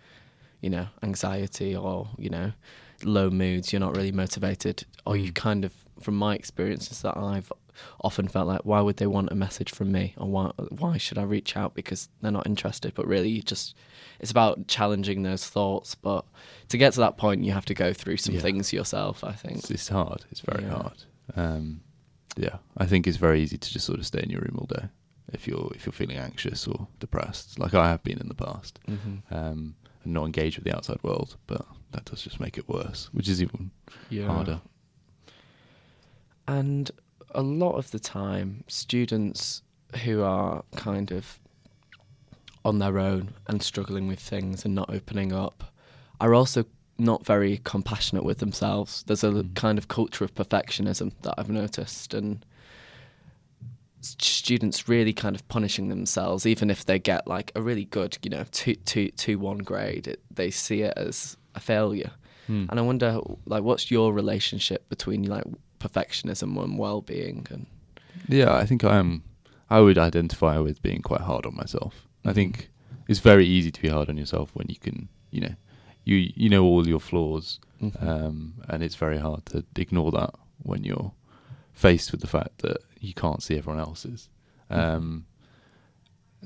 you 0.61 0.69
know, 0.71 0.89
anxiety 1.03 1.75
or 1.75 2.11
you 2.19 2.29
know, 2.29 2.53
low 3.03 3.31
moods, 3.31 3.73
you're 3.73 3.81
not 3.81 3.97
really 3.97 4.13
motivated, 4.13 4.85
or 5.07 5.17
you 5.17 5.31
Mm. 5.33 5.35
kind 5.35 5.65
of, 5.65 5.73
from 6.01 6.17
my 6.17 6.35
experiences, 6.35 7.01
that 7.01 7.17
I've 7.17 7.51
often 8.03 8.29
felt 8.29 8.47
like, 8.47 8.63
why 8.65 8.81
would 8.81 8.97
they 8.97 9.07
want 9.07 9.31
a 9.33 9.35
message 9.35 9.71
from 9.71 9.93
me, 9.93 10.15
or 10.17 10.29
why 10.29 10.51
why 10.71 10.97
should 10.99 11.19
I 11.19 11.23
reach 11.23 11.57
out 11.57 11.75
because 11.75 12.09
they're 12.21 12.31
not 12.31 12.47
interested? 12.47 12.95
But 12.95 13.07
really, 13.07 13.29
you 13.31 13.43
just 13.43 13.75
it's 14.21 14.31
about 14.31 14.67
challenging 14.69 15.23
those 15.23 15.47
thoughts. 15.47 15.95
But 15.95 16.25
to 16.69 16.79
get 16.79 16.93
to 16.95 17.01
that 17.01 17.17
point, 17.17 17.45
you 17.45 17.53
have 17.53 17.67
to 17.67 17.75
go 17.75 17.93
through 17.93 18.17
some 18.19 18.35
Yeah. 18.35 18.41
things 18.43 18.73
yourself. 18.73 19.23
I 19.25 19.33
think. 19.33 19.59
it's, 19.59 19.71
it's 19.71 19.89
hard. 19.89 20.25
It's 20.31 20.41
very 20.41 20.65
Yeah. 20.65 20.71
hard. 20.75 21.05
Um, 21.35 21.81
yeah, 22.37 22.57
I 22.77 22.87
think 22.87 23.07
it's 23.07 23.17
very 23.17 23.43
easy 23.43 23.57
to 23.59 23.73
just 23.73 23.87
sort 23.87 23.99
of 23.99 24.07
stay 24.07 24.21
in 24.23 24.31
your 24.31 24.41
room 24.43 24.57
all 24.59 24.67
day 24.67 24.89
if 25.33 25.49
you're 25.49 25.71
if 25.75 25.87
you're 25.87 25.93
feeling 25.93 26.19
anxious 26.19 26.69
or 26.69 26.87
depressed, 27.01 27.59
like 27.59 27.75
I 27.75 27.89
have 27.91 28.03
been 28.05 28.19
in 28.21 28.29
the 28.29 28.35
past, 28.35 28.79
hmm 28.87 29.17
um, 29.31 29.75
and 30.05 30.13
not 30.15 30.25
engage 30.27 30.57
with 30.57 30.65
the 30.65 30.77
outside 30.77 31.03
world. 31.03 31.37
But 31.49 31.67
that 31.93 32.05
does 32.05 32.23
just 32.23 32.39
make 32.39 32.57
it 32.59 32.69
worse, 32.69 33.09
which 33.13 33.29
is 33.29 33.43
even 33.43 33.71
yeah. 34.09 34.27
harder. 34.29 34.61
And 36.49 36.91
a 37.37 37.43
lot 37.43 37.75
of 37.77 37.91
the 37.91 37.99
time, 38.01 38.65
students 38.67 39.63
who 40.05 40.23
are 40.23 40.65
kind 40.75 41.13
of 41.13 41.39
on 42.65 42.79
their 42.81 42.99
own 42.99 43.35
and 43.47 43.63
struggling 43.63 44.09
with 44.09 44.19
things 44.19 44.65
and 44.65 44.75
not 44.75 44.91
opening 44.91 45.33
up 45.33 45.73
are 46.21 46.35
also 46.35 46.65
not 46.99 47.25
very 47.27 47.61
compassionate 47.63 48.25
with 48.25 48.39
themselves. 48.39 49.05
There's 49.07 49.23
a 49.23 49.31
Mm. 49.31 49.55
kind 49.55 49.79
of 49.79 49.87
culture 49.87 50.25
of 50.25 50.35
perfectionism 50.35 51.13
that 51.23 51.35
I've 51.39 51.51
noticed, 51.51 52.15
and 52.15 52.45
students 54.01 54.89
really 54.89 55.13
kind 55.13 55.35
of 55.35 55.47
punishing 55.49 55.89
themselves, 55.89 56.47
even 56.47 56.71
if 56.71 56.85
they 56.85 56.99
get 56.99 57.27
like 57.27 57.53
a 57.55 57.63
really 57.63 57.85
good, 57.85 58.19
you 58.23 58.31
know, 58.31 58.45
two 58.51 58.75
two 58.77 59.11
two 59.11 59.39
one 59.39 59.59
grade. 59.59 60.07
It, 60.09 60.21
they 60.31 60.51
see 60.51 60.83
it 60.83 60.95
as 60.97 61.37
a 61.55 61.61
failure, 61.61 62.13
Hmm. 62.47 62.67
and 62.71 62.79
I 62.79 62.83
wonder, 62.83 63.21
like, 63.47 63.63
what's 63.65 63.91
your 63.91 64.13
relationship 64.13 64.89
between 64.89 65.25
like 65.25 65.45
perfectionism 65.79 66.63
and 66.63 66.79
well-being? 66.79 67.47
And 67.51 67.67
Yeah, 68.29 68.55
I 68.55 68.67
think 68.67 68.85
I 68.85 68.97
am. 68.97 69.23
I 69.69 69.81
would 69.81 69.99
identify 69.99 70.59
with 70.59 70.81
being 70.83 71.03
quite 71.03 71.23
hard 71.23 71.45
on 71.47 71.55
myself. 71.57 72.07
I 72.25 72.31
Mhm. 72.31 72.35
think 72.35 72.71
it's 73.09 73.21
very 73.21 73.47
easy 73.47 73.71
to 73.71 73.83
be 73.83 73.89
hard 73.89 74.09
on 74.09 74.17
yourself 74.17 74.51
when 74.55 74.67
you 74.69 74.77
can, 74.77 75.09
you 75.31 75.41
know, 75.41 75.55
you 76.05 76.33
you 76.37 76.49
know 76.49 76.65
all 76.65 76.87
your 76.87 77.01
flaws, 77.01 77.59
Mhm. 77.83 78.03
um, 78.03 78.55
and 78.69 78.83
it's 78.83 78.95
very 78.95 79.19
hard 79.19 79.45
to 79.47 79.65
ignore 79.77 80.13
that 80.13 80.35
when 80.63 80.85
you're 80.85 81.13
faced 81.73 82.11
with 82.13 82.21
the 82.21 82.27
fact 82.29 82.59
that 82.63 82.79
you 83.01 83.13
can't 83.13 83.43
see 83.43 83.57
everyone 83.59 83.81
else's. 83.81 84.29
Mhm. 84.71 84.79
Um, 84.79 85.27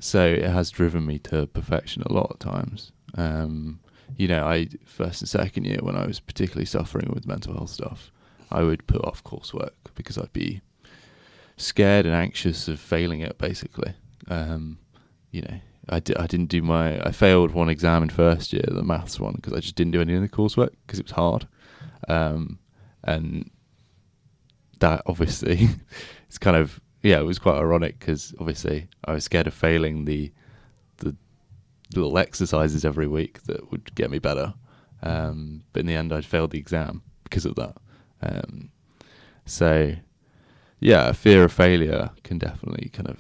so 0.01 0.25
it 0.27 0.45
has 0.51 0.71
driven 0.71 1.05
me 1.07 1.19
to 1.19 1.47
perfection 1.49 2.03
a 2.03 2.13
lot 2.13 2.31
of 2.31 2.39
times. 2.39 2.93
Um, 3.15 3.81
you 4.17 4.29
know, 4.29 4.47
I 4.47 4.69
first 4.87 5.21
and 5.23 5.29
second 5.29 5.65
year 5.67 5.79
when 5.83 5.97
I 5.97 6.07
was 6.07 6.21
particularly 6.21 6.67
suffering 6.67 7.11
with 7.15 7.27
mental 7.27 7.55
health 7.55 7.71
stuff, 7.71 8.11
I 8.51 8.63
would 8.63 8.87
put 8.87 9.05
off 9.05 9.23
coursework 9.25 9.73
because 9.95 10.19
I'd 10.19 10.33
be 10.33 10.61
scared 11.57 12.07
and 12.07 12.15
anxious 12.15 12.69
of 12.69 12.81
failing 12.81 13.21
it. 13.21 13.39
Basically, 13.39 13.95
um, 14.29 14.79
you 15.31 15.43
know, 15.43 15.61
I, 15.89 16.01
di- 16.01 16.17
I 16.17 16.27
didn't 16.27 16.49
do 16.49 16.63
my 16.63 17.01
I 17.01 17.13
failed 17.13 17.53
one 17.53 17.69
exam 17.69 18.03
in 18.03 18.11
first 18.11 18.53
year, 18.53 18.65
the 18.67 18.83
maths 18.83 19.21
one, 19.21 19.35
because 19.35 19.53
I 19.53 19.61
just 19.61 19.77
didn't 19.77 19.93
do 19.93 20.01
any 20.01 20.15
of 20.15 20.23
the 20.23 20.29
coursework 20.29 20.71
because 20.87 20.99
it 20.99 21.07
was 21.07 21.13
hard, 21.13 21.47
um, 22.09 22.59
and 23.05 23.51
that 24.81 25.03
obviously 25.07 25.69
it's 26.29 26.39
kind 26.39 26.57
of 26.57 26.81
yeah, 27.03 27.19
it 27.19 27.25
was 27.25 27.39
quite 27.39 27.57
ironic 27.59 27.99
because 27.99 28.35
obviously 28.39 28.89
I 29.05 29.13
was 29.13 29.25
scared 29.25 29.47
of 29.47 29.55
failing 29.55 30.05
the 30.05 30.33
the 30.99 32.01
little 32.01 32.19
exercises 32.19 32.85
every 32.85 33.09
week 33.09 33.43
that 33.45 33.71
would 33.71 33.95
get 33.95 34.11
me 34.11 34.19
better, 34.19 34.55
um, 35.03 35.65
but 35.73 35.81
in 35.81 35.87
the 35.87 35.95
end 35.95 36.13
I 36.13 36.21
failed 36.21 36.53
the 36.53 36.59
exam 36.59 37.03
because 37.25 37.45
of 37.45 37.57
that. 37.57 37.77
Um, 38.23 38.71
so 39.47 39.95
yeah, 40.79 41.09
a 41.09 41.15
fear 41.15 41.45
of 41.45 41.53
failure 41.53 42.11
can 42.25 42.39
definitely 42.39 42.89
kind 42.91 43.09
of 43.09 43.19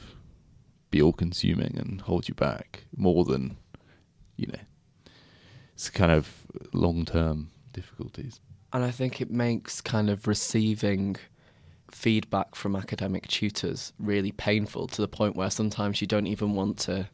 be 0.90 1.00
all 1.00 1.12
consuming 1.12 1.76
and 1.78 2.00
hold 2.02 2.28
you 2.28 2.34
back 2.34 2.84
more 2.96 3.24
than 3.24 3.56
you 4.36 4.46
know 4.48 4.58
it's 5.74 5.88
kind 5.90 6.10
of 6.10 6.46
long 6.72 7.04
term 7.04 7.50
difficulties. 7.72 8.40
And 8.72 8.84
I 8.84 8.90
think 8.90 9.20
it 9.20 9.30
makes 9.30 9.80
kind 9.80 10.10
of 10.10 10.26
receiving 10.28 11.16
feedback 11.90 12.54
from 12.54 12.76
academic 12.76 13.26
tutors 13.26 13.92
really 13.98 14.30
painful 14.30 14.86
to 14.88 15.02
the 15.02 15.08
point 15.08 15.34
where 15.36 15.50
sometimes 15.50 16.00
you 16.00 16.06
don't 16.06 16.26
even 16.28 16.54
want 16.54 16.78
to 16.80 17.08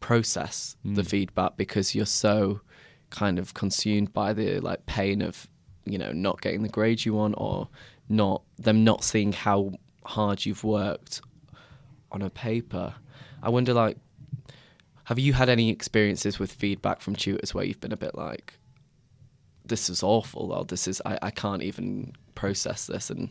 process 0.00 0.76
the 0.84 1.02
Mm. 1.02 1.06
feedback 1.08 1.56
because 1.56 1.94
you're 1.94 2.06
so 2.06 2.60
kind 3.10 3.38
of 3.38 3.54
consumed 3.54 4.12
by 4.12 4.32
the 4.32 4.60
like 4.60 4.86
pain 4.86 5.22
of 5.22 5.48
you 5.86 5.98
know 5.98 6.12
not 6.12 6.40
getting 6.40 6.62
the 6.62 6.68
grade 6.68 7.04
you 7.04 7.14
want 7.14 7.34
or 7.38 7.68
not 8.08 8.42
them 8.58 8.84
not 8.84 9.04
seeing 9.04 9.32
how 9.32 9.72
hard 10.04 10.44
you've 10.44 10.64
worked 10.64 11.20
on 12.12 12.22
a 12.22 12.30
paper. 12.30 12.94
I 13.42 13.48
wonder 13.50 13.72
like 13.72 13.98
have 15.04 15.18
you 15.18 15.34
had 15.34 15.48
any 15.48 15.70
experiences 15.70 16.38
with 16.38 16.52
feedback 16.52 17.00
from 17.00 17.14
tutors 17.14 17.54
where 17.54 17.64
you've 17.64 17.80
been 17.80 17.92
a 17.92 17.96
bit 17.96 18.16
like 18.16 18.54
this 19.64 19.88
is 19.88 20.02
awful 20.02 20.52
or 20.52 20.64
this 20.64 20.88
is 20.88 21.00
I, 21.04 21.18
I 21.22 21.30
can't 21.30 21.62
even 21.62 22.12
process 22.34 22.86
this 22.86 23.10
and 23.10 23.30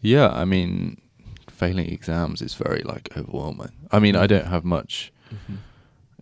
Yeah, 0.00 0.28
I 0.28 0.44
mean, 0.44 1.00
failing 1.48 1.90
exams 1.90 2.42
is 2.42 2.54
very 2.54 2.82
like 2.82 3.10
overwhelming. 3.16 3.72
I 3.90 3.98
mean, 3.98 4.16
I 4.16 4.26
don't 4.26 4.46
have 4.46 4.64
much. 4.64 5.12
Mm-hmm. 5.32 5.56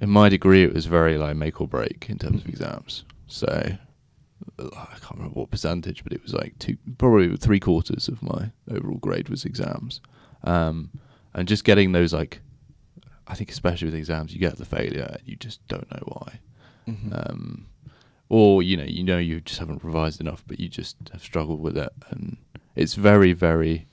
In 0.01 0.11
my 0.11 0.29
degree, 0.29 0.65
it 0.65 0.75
was 0.75 0.87
very 0.87 1.19
like 1.19 1.37
make 1.37 1.61
or 1.61 1.69
break 1.69 2.07
in 2.09 2.19
terms 2.19 2.43
of 2.43 2.49
exams. 2.49 3.05
So 3.27 3.77
I 4.59 4.97
can't 5.01 5.17
remember 5.17 5.41
what 5.41 5.51
percentage, 5.51 6.05
but 6.05 6.13
it 6.13 6.23
was 6.23 6.33
like 6.33 6.59
two, 6.59 6.77
probably 6.99 7.37
three 7.37 7.61
quarters 7.61 8.09
of 8.09 8.23
my 8.23 8.51
overall 8.71 8.99
grade 8.99 9.29
was 9.29 9.45
exams. 9.45 10.01
Um, 10.45 10.91
and 11.33 11.49
just 11.49 11.65
getting 11.65 11.93
those 11.93 12.13
like, 12.13 12.41
I 13.27 13.35
think 13.35 13.51
especially 13.51 13.87
with 13.87 13.95
exams, 13.95 14.33
you 14.33 14.39
get 14.39 14.57
the 14.57 14.65
failure 14.65 15.09
and 15.11 15.23
you 15.25 15.37
just 15.37 15.67
don't 15.67 15.91
know 15.91 16.03
why. 16.07 16.41
Mhm. 16.87 17.31
Um, 17.31 17.67
or 18.29 18.63
you 18.63 18.77
know, 18.77 18.85
you 18.85 19.03
know, 19.03 19.19
you 19.19 19.41
just 19.41 19.59
haven't 19.59 19.83
revised 19.85 20.21
enough, 20.21 20.45
but 20.47 20.61
you 20.61 20.69
just 20.69 20.97
have 21.13 21.23
struggled 21.23 21.61
with 21.61 21.77
it, 21.77 21.93
and 22.11 22.37
it's 22.77 22.95
very, 22.95 23.33
very 23.33 23.87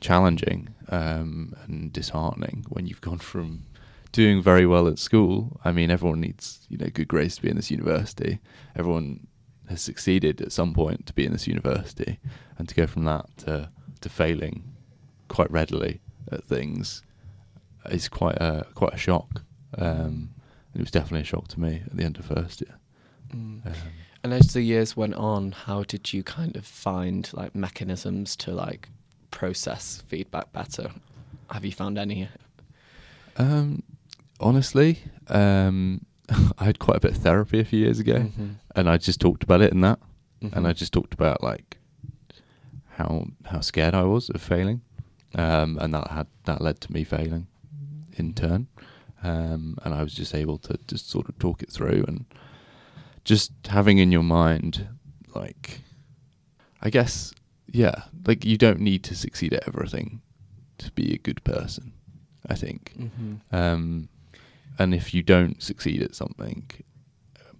challenging 0.00 0.68
um, 0.88 1.54
and 1.64 1.92
disheartening 1.92 2.64
when 2.68 2.86
you've 2.86 3.00
gone 3.00 3.18
from 3.18 3.62
doing 4.12 4.42
very 4.42 4.66
well 4.66 4.86
at 4.88 4.98
school. 4.98 5.60
I 5.64 5.72
mean, 5.72 5.90
everyone 5.90 6.20
needs 6.20 6.60
you 6.68 6.78
know 6.78 6.88
good 6.92 7.08
grades 7.08 7.36
to 7.36 7.42
be 7.42 7.48
in 7.50 7.56
this 7.56 7.70
university. 7.70 8.38
Everyone 8.74 9.26
has 9.68 9.80
succeeded 9.80 10.40
at 10.40 10.52
some 10.52 10.72
point 10.74 11.06
to 11.06 11.12
be 11.12 11.24
in 11.24 11.32
this 11.32 11.46
university, 11.46 12.18
and 12.58 12.68
to 12.68 12.74
go 12.74 12.86
from 12.86 13.04
that 13.04 13.26
to 13.38 13.70
to 14.00 14.08
failing 14.08 14.62
quite 15.28 15.50
readily 15.50 16.00
at 16.30 16.44
things 16.44 17.02
is 17.90 18.08
quite 18.08 18.36
a 18.36 18.66
quite 18.74 18.94
a 18.94 18.98
shock. 18.98 19.42
Um, 19.78 20.30
it 20.74 20.80
was 20.80 20.90
definitely 20.90 21.20
a 21.20 21.24
shock 21.24 21.48
to 21.48 21.60
me 21.60 21.82
at 21.86 21.96
the 21.96 22.04
end 22.04 22.18
of 22.18 22.26
first 22.26 22.60
year. 22.60 22.76
Mm. 23.34 23.66
Um, 23.66 23.72
And 24.24 24.34
as 24.34 24.52
the 24.54 24.62
years 24.62 24.96
went 24.96 25.14
on, 25.14 25.52
how 25.52 25.84
did 25.84 26.12
you 26.12 26.24
kind 26.24 26.56
of 26.56 26.66
find 26.66 27.30
like 27.32 27.54
mechanisms 27.54 28.34
to 28.36 28.50
like 28.50 28.88
process 29.30 30.02
feedback 30.08 30.52
better? 30.52 30.90
Have 31.50 31.64
you 31.64 31.70
found 31.70 31.96
any? 31.96 32.28
Um, 33.36 33.84
honestly, 34.40 34.98
um, 35.28 36.05
I 36.58 36.64
had 36.64 36.78
quite 36.78 36.96
a 36.98 37.00
bit 37.00 37.12
of 37.12 37.18
therapy 37.18 37.60
a 37.60 37.64
few 37.64 37.78
years 37.80 37.98
ago, 37.98 38.30
Mhm. 38.36 38.56
and 38.74 38.88
I 38.88 38.96
just 38.98 39.20
talked 39.20 39.42
about 39.42 39.60
it 39.60 39.72
in 39.72 39.80
that, 39.82 39.98
Mhm. 40.42 40.52
and 40.56 40.66
I 40.66 40.72
just 40.72 40.92
talked 40.92 41.14
about 41.14 41.42
like 41.42 41.78
how 42.96 43.26
how 43.44 43.60
scared 43.60 43.94
I 43.94 44.02
was 44.02 44.30
of 44.30 44.40
failing, 44.40 44.80
um, 45.34 45.78
and 45.80 45.92
that 45.94 46.10
had 46.10 46.26
that 46.44 46.60
led 46.60 46.80
to 46.82 46.92
me 46.92 47.04
failing 47.04 47.46
in 48.14 48.32
turn, 48.34 48.66
um, 49.22 49.76
and 49.84 49.92
I 49.94 50.02
was 50.02 50.14
just 50.14 50.34
able 50.34 50.58
to 50.58 50.78
just 50.88 51.08
sort 51.08 51.28
of 51.28 51.38
talk 51.38 51.62
it 51.62 51.70
through 51.70 52.04
and 52.08 52.24
just 53.24 53.52
having 53.68 53.98
in 53.98 54.12
your 54.12 54.22
mind 54.22 54.88
like, 55.34 55.80
I 56.80 56.88
guess, 56.90 57.32
yeah, 57.66 58.04
like 58.26 58.44
you 58.44 58.56
don't 58.56 58.80
need 58.80 59.02
to 59.04 59.14
succeed 59.14 59.52
at 59.52 59.66
everything 59.68 60.22
to 60.78 60.90
be 60.92 61.12
a 61.12 61.18
good 61.18 61.42
person. 61.44 61.92
I 62.48 62.54
think. 62.54 62.94
Mhm. 62.96 63.40
Um, 63.50 64.08
and 64.78 64.94
if 64.94 65.14
you 65.14 65.22
don't 65.22 65.62
succeed 65.62 66.02
at 66.02 66.14
something, 66.14 66.70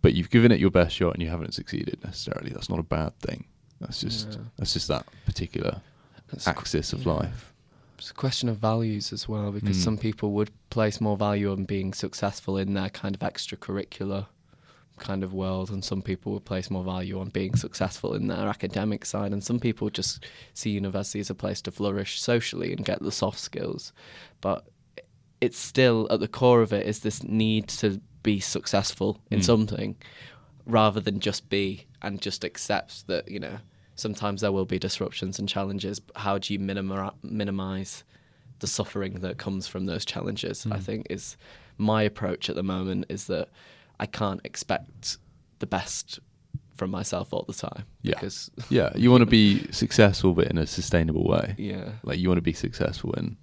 but 0.02 0.14
you've 0.14 0.30
given 0.30 0.52
it 0.52 0.60
your 0.60 0.70
best 0.70 0.94
shot 0.94 1.14
and 1.14 1.22
you 1.22 1.28
haven't 1.28 1.54
succeeded 1.54 1.98
necessarily, 2.04 2.50
that's 2.50 2.68
not 2.68 2.78
a 2.78 2.82
bad 2.84 3.18
thing. 3.20 3.44
That's 3.80 4.00
just 4.00 4.28
Yeah. 4.30 4.36
that's 4.56 4.72
just 4.72 4.88
that 4.88 5.06
particular 5.24 5.80
qu- 6.28 6.38
axis 6.50 6.92
of 6.92 7.04
yeah. 7.04 7.12
life. 7.12 7.52
It's 7.98 8.10
a 8.10 8.14
question 8.14 8.48
of 8.50 8.58
values 8.58 9.12
as 9.12 9.26
well, 9.28 9.50
because 9.52 9.78
Mm. 9.78 9.84
some 9.84 9.98
people 9.98 10.32
would 10.32 10.50
place 10.70 11.00
more 11.00 11.16
value 11.16 11.50
on 11.50 11.64
being 11.64 11.94
successful 11.94 12.58
in 12.58 12.74
their 12.74 12.90
kind 12.90 13.14
of 13.14 13.20
extracurricular 13.22 14.26
kind 14.98 15.22
of 15.24 15.32
world, 15.32 15.70
and 15.70 15.84
some 15.84 16.00
people 16.02 16.32
would 16.32 16.44
place 16.44 16.70
more 16.70 16.84
value 16.84 17.18
on 17.20 17.28
being 17.30 17.54
successful 17.54 18.14
in 18.14 18.28
their 18.28 18.48
academic 18.48 19.04
side, 19.04 19.32
and 19.32 19.42
some 19.44 19.58
people 19.60 19.88
just 19.90 20.24
see 20.54 20.70
university 20.70 21.20
as 21.20 21.30
a 21.30 21.34
place 21.34 21.60
to 21.62 21.70
flourish 21.70 22.20
socially 22.20 22.72
and 22.72 22.84
get 22.84 23.02
the 23.02 23.12
soft 23.12 23.38
skills. 23.38 23.92
But 24.40 24.66
it's 25.40 25.58
still 25.58 26.06
at 26.10 26.20
the 26.20 26.28
core 26.28 26.62
of 26.62 26.72
it 26.72 26.86
is 26.86 27.00
this 27.00 27.22
need 27.22 27.68
to 27.68 28.00
be 28.22 28.40
successful 28.40 29.20
in 29.30 29.40
Mm. 29.40 29.44
something 29.44 29.96
rather 30.64 31.00
than 31.00 31.20
just 31.20 31.48
be 31.48 31.86
and 32.02 32.20
just 32.20 32.42
accept 32.44 33.06
that 33.06 33.30
you 33.30 33.38
know 33.38 33.58
sometimes 33.94 34.40
there 34.40 34.52
will 34.52 34.64
be 34.66 34.78
disruptions 34.78 35.38
and 35.38 35.48
challenges 35.48 36.00
but 36.00 36.16
how 36.18 36.38
do 36.38 36.52
you 36.52 36.58
minimi- 36.58 37.14
minimize 37.22 38.04
the 38.58 38.66
suffering 38.66 39.20
that 39.20 39.38
comes 39.38 39.66
from 39.68 39.86
those 39.86 40.04
challenges 40.04 40.66
i 40.70 40.78
Mm. 40.78 40.82
think 40.82 41.06
is 41.10 41.36
my 41.78 42.02
approach 42.02 42.48
at 42.50 42.56
the 42.56 42.62
moment 42.62 43.06
is 43.08 43.26
that 43.26 43.48
i 44.00 44.06
can't 44.06 44.40
expect 44.44 45.18
the 45.60 45.66
best 45.66 46.18
from 46.74 46.90
myself 46.90 47.32
all 47.32 47.44
the 47.46 47.54
time 47.54 47.84
Yeah. 48.02 48.14
because 48.14 48.50
Yeah, 48.68 48.90
you 48.96 49.10
want 49.10 49.22
to 49.22 49.26
be 49.26 49.66
successful, 49.72 50.34
but 50.34 50.48
in 50.48 50.58
a 50.58 50.66
sustainable 50.66 51.24
way. 51.26 51.54
yeah 51.58 51.92
Like 52.02 52.18
you 52.18 52.28
want 52.28 52.36
to 52.38 52.42
be 52.42 52.52
successful 52.52 53.12
in 53.14 53.36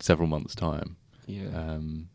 several 0.00 0.28
months' 0.28 0.54
time. 0.54 0.96
yeah 1.26 1.48
Um, 1.54 2.08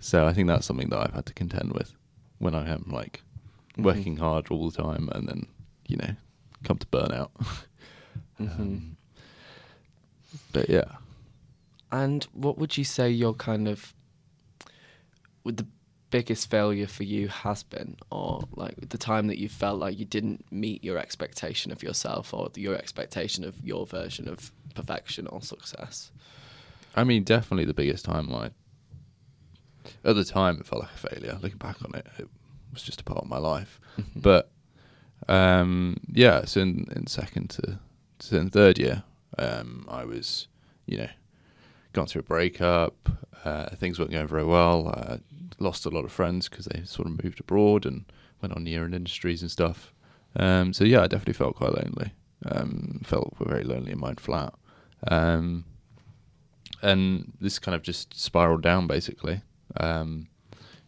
so 0.00 0.26
I 0.26 0.32
think 0.32 0.48
that's 0.48 0.66
something 0.66 0.90
that 0.90 0.98
I've 0.98 1.14
had 1.14 1.26
to 1.26 1.34
contend 1.34 1.72
with 1.72 1.92
when 2.38 2.54
I 2.54 2.68
am 2.68 2.84
like 2.90 3.22
Mhm. 3.76 3.84
working 3.84 4.16
hard 4.18 4.48
all 4.50 4.70
the 4.70 4.82
time, 4.82 5.08
and 5.12 5.28
then 5.28 5.46
you 5.88 5.96
know 5.96 6.14
come 6.64 6.78
to 6.78 6.86
burnout. 6.86 7.30
Mhm. 8.40 8.48
Um, 8.60 8.96
but 10.52 10.68
yeah. 10.68 10.96
And 11.90 12.24
what 12.32 12.58
would 12.58 12.76
you 12.76 12.84
say 12.84 13.10
your 13.10 13.32
kind 13.34 13.66
of 13.68 13.94
would 15.44 15.56
the 15.56 15.66
biggest 16.10 16.50
failure 16.50 16.86
for 16.86 17.02
you 17.04 17.28
has 17.28 17.62
been, 17.62 17.96
or 18.10 18.44
like 18.54 18.88
the 18.90 18.98
time 18.98 19.26
that 19.28 19.38
you 19.38 19.48
felt 19.48 19.78
like 19.80 19.98
you 19.98 20.04
didn't 20.04 20.44
meet 20.52 20.82
your 20.84 20.98
expectation 20.98 21.72
of 21.72 21.82
yourself, 21.82 22.32
or 22.34 22.50
your 22.56 22.74
expectation 22.74 23.44
of 23.44 23.54
your 23.64 23.86
version 23.86 24.28
of 24.28 24.52
perfection 24.74 25.26
or 25.28 25.40
success? 25.42 26.10
I 26.96 27.04
mean, 27.04 27.22
definitely 27.22 27.66
the 27.66 27.74
biggest 27.74 28.06
timeline. 28.06 28.52
At 30.04 30.16
the 30.16 30.24
time, 30.24 30.58
it 30.58 30.66
felt 30.66 30.82
like 30.82 30.92
a 30.94 31.08
failure. 31.08 31.38
Looking 31.40 31.58
back 31.58 31.76
on 31.84 31.94
it, 31.94 32.06
it 32.18 32.28
was 32.72 32.82
just 32.82 33.00
a 33.00 33.04
part 33.04 33.22
of 33.22 33.28
my 33.28 33.38
life. 33.38 33.80
Mm-hmm. 33.98 34.20
but 34.20 34.50
um, 35.28 35.96
yeah, 36.12 36.44
so 36.44 36.60
in, 36.60 36.86
in 36.94 37.06
second 37.06 37.50
to, 37.50 37.78
to 38.20 38.36
in 38.36 38.50
third 38.50 38.78
year, 38.78 39.04
um, 39.38 39.86
I 39.88 40.04
was, 40.04 40.48
you 40.86 40.98
know, 40.98 41.08
gone 41.92 42.06
through 42.06 42.20
a 42.20 42.24
breakup. 42.24 43.08
Uh, 43.44 43.70
things 43.76 43.98
weren't 43.98 44.10
going 44.10 44.26
very 44.26 44.44
well. 44.44 44.88
I 44.88 45.20
lost 45.58 45.86
a 45.86 45.90
lot 45.90 46.04
of 46.04 46.12
friends 46.12 46.48
because 46.48 46.66
they 46.66 46.82
sort 46.84 47.08
of 47.08 47.22
moved 47.22 47.40
abroad 47.40 47.86
and 47.86 48.04
went 48.42 48.54
on 48.54 48.66
year 48.66 48.84
in 48.84 48.94
industries 48.94 49.42
and 49.42 49.50
stuff. 49.50 49.92
Um, 50.34 50.72
so 50.72 50.84
yeah, 50.84 51.02
I 51.02 51.06
definitely 51.06 51.34
felt 51.34 51.56
quite 51.56 51.74
lonely. 51.74 52.12
Um, 52.44 53.00
felt 53.04 53.34
very 53.40 53.64
lonely 53.64 53.92
in 53.92 53.98
mind 53.98 54.20
flat. 54.20 54.54
Um, 55.08 55.64
and 56.86 57.32
this 57.40 57.58
kind 57.58 57.74
of 57.74 57.82
just 57.82 58.18
spiraled 58.18 58.62
down 58.62 58.86
basically. 58.86 59.42
Um, 59.78 60.28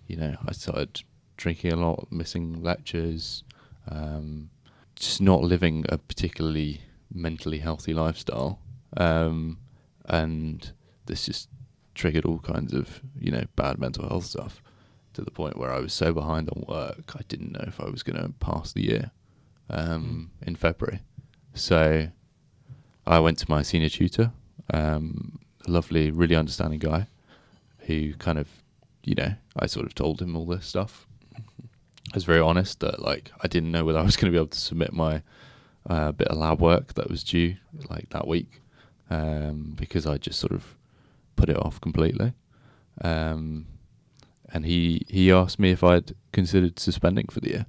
you 0.07 0.17
know, 0.17 0.37
I 0.47 0.53
started 0.53 1.03
drinking 1.37 1.73
a 1.73 1.77
lot, 1.77 2.07
missing 2.11 2.63
lectures, 2.63 3.43
um, 3.91 4.51
just 4.95 5.21
not 5.21 5.43
living 5.43 5.85
a 5.89 5.99
particularly 5.99 6.83
mentally 7.13 7.59
healthy 7.59 7.93
lifestyle. 7.93 8.61
Um, 8.97 9.59
and 10.05 10.73
this 11.07 11.27
just 11.27 11.49
triggered 11.95 12.25
all 12.25 12.39
kinds 12.39 12.73
of, 12.73 13.01
you 13.19 13.33
know, 13.33 13.45
bad 13.57 13.79
mental 13.79 14.09
health 14.09 14.27
stuff 14.27 14.63
to 15.15 15.23
the 15.23 15.33
point 15.33 15.59
where 15.59 15.73
I 15.73 15.81
was 15.81 15.93
so 15.93 16.13
behind 16.13 16.49
on 16.51 16.65
work, 16.69 17.17
I 17.17 17.23
didn't 17.27 17.53
know 17.53 17.65
if 17.67 17.81
I 17.81 17.91
was 17.91 18.05
going 18.05 18.23
to 18.23 18.29
pass 18.39 18.73
the 18.73 18.85
year 18.85 19.11
um, 19.69 20.31
in 20.43 20.55
February. 20.55 21.01
So 21.55 22.09
I 23.05 23.19
went 23.19 23.39
to 23.39 23.47
my 23.51 23.63
senior 23.63 23.89
tutor, 23.89 24.31
um, 24.73 25.41
lovely, 25.67 26.11
really 26.11 26.37
understanding 26.37 26.79
guy 26.79 27.07
who 27.81 28.15
kind 28.15 28.39
of, 28.39 28.49
you 29.05 29.15
know, 29.15 29.35
I 29.57 29.67
sort 29.67 29.87
of 29.87 29.95
told 29.95 30.21
him 30.21 30.37
all 30.37 30.47
this 30.47 30.67
stuff. 30.67 31.07
I 31.37 32.15
was 32.15 32.25
very 32.25 32.41
honest 32.41 32.81
that 32.81 33.03
like 33.03 33.33
I 33.43 33.49
didn't 33.49 33.73
know 33.73 33.85
whether 33.85 33.99
I 33.99 34.03
was 34.03 34.17
going 34.17 34.33
to 34.33 34.37
be 34.37 34.39
able 34.39 34.49
to 34.49 34.59
submit 34.59 34.93
my 34.93 35.23
uh, 35.89 36.13
bit 36.13 36.29
of 36.29 36.39
lab 36.39 36.61
work 36.61 36.95
that 36.95 37.11
was 37.11 37.25
due 37.25 37.57
like 37.89 38.11
that 38.11 38.27
week 38.27 38.61
um, 39.11 39.75
because 39.77 40.07
I 40.07 40.19
just 40.19 40.39
sort 40.39 40.53
of 40.53 40.77
put 41.37 41.49
it 41.49 41.57
off 41.57 41.81
completely. 41.81 42.35
Um, 43.03 43.67
and 44.53 44.65
he 44.65 45.07
he 45.09 45.31
asked 45.31 45.59
me 45.59 45.71
if 45.71 45.85
I'd 45.85 46.15
considered 46.33 46.79
suspending 46.79 47.27
for 47.29 47.41
the 47.41 47.49
year, 47.51 47.67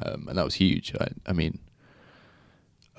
um, 0.00 0.26
and 0.28 0.38
that 0.38 0.44
was 0.44 0.54
huge. 0.54 0.94
I, 1.00 1.08
I 1.26 1.32
mean, 1.32 1.58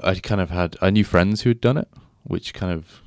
I 0.02 0.16
kind 0.16 0.42
of 0.42 0.50
had 0.50 0.76
I 0.82 0.90
knew 0.90 1.04
friends 1.04 1.42
who 1.42 1.50
had 1.50 1.62
done 1.62 1.78
it, 1.78 1.88
which 2.24 2.54
kind 2.54 2.74
of 2.74 3.02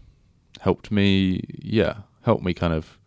helped 0.61 0.91
me. 0.91 1.43
Yeah, 1.59 1.99
helped 2.23 2.45
me 2.45 2.55
kind 2.55 2.73
of. 2.73 2.99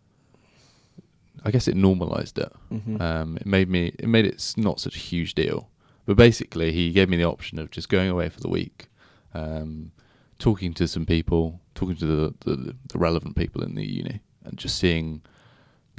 I 1.44 1.50
guess 1.50 1.68
it 1.68 1.76
normalized 1.76 2.38
it. 2.38 2.52
Mm-hmm. 2.70 3.00
Um, 3.00 3.36
it 3.36 3.46
made 3.46 3.68
me 3.68 3.92
it 3.98 4.08
made 4.08 4.26
it 4.26 4.54
not 4.56 4.80
such 4.80 4.96
a 4.96 4.98
huge 4.98 5.34
deal. 5.34 5.70
But 6.06 6.16
basically, 6.16 6.72
he 6.72 6.90
gave 6.90 7.08
me 7.08 7.16
the 7.16 7.24
option 7.24 7.58
of 7.58 7.70
just 7.70 7.88
going 7.88 8.08
away 8.08 8.28
for 8.28 8.40
the 8.40 8.48
week, 8.48 8.88
um, 9.32 9.92
talking 10.38 10.74
to 10.74 10.88
some 10.88 11.06
people, 11.06 11.60
talking 11.74 11.96
to 11.96 12.06
the, 12.06 12.34
the 12.40 12.76
the 12.92 12.98
relevant 12.98 13.36
people 13.36 13.62
in 13.62 13.74
the 13.74 13.86
uni, 13.86 14.20
and 14.44 14.58
just 14.58 14.78
seeing 14.78 15.22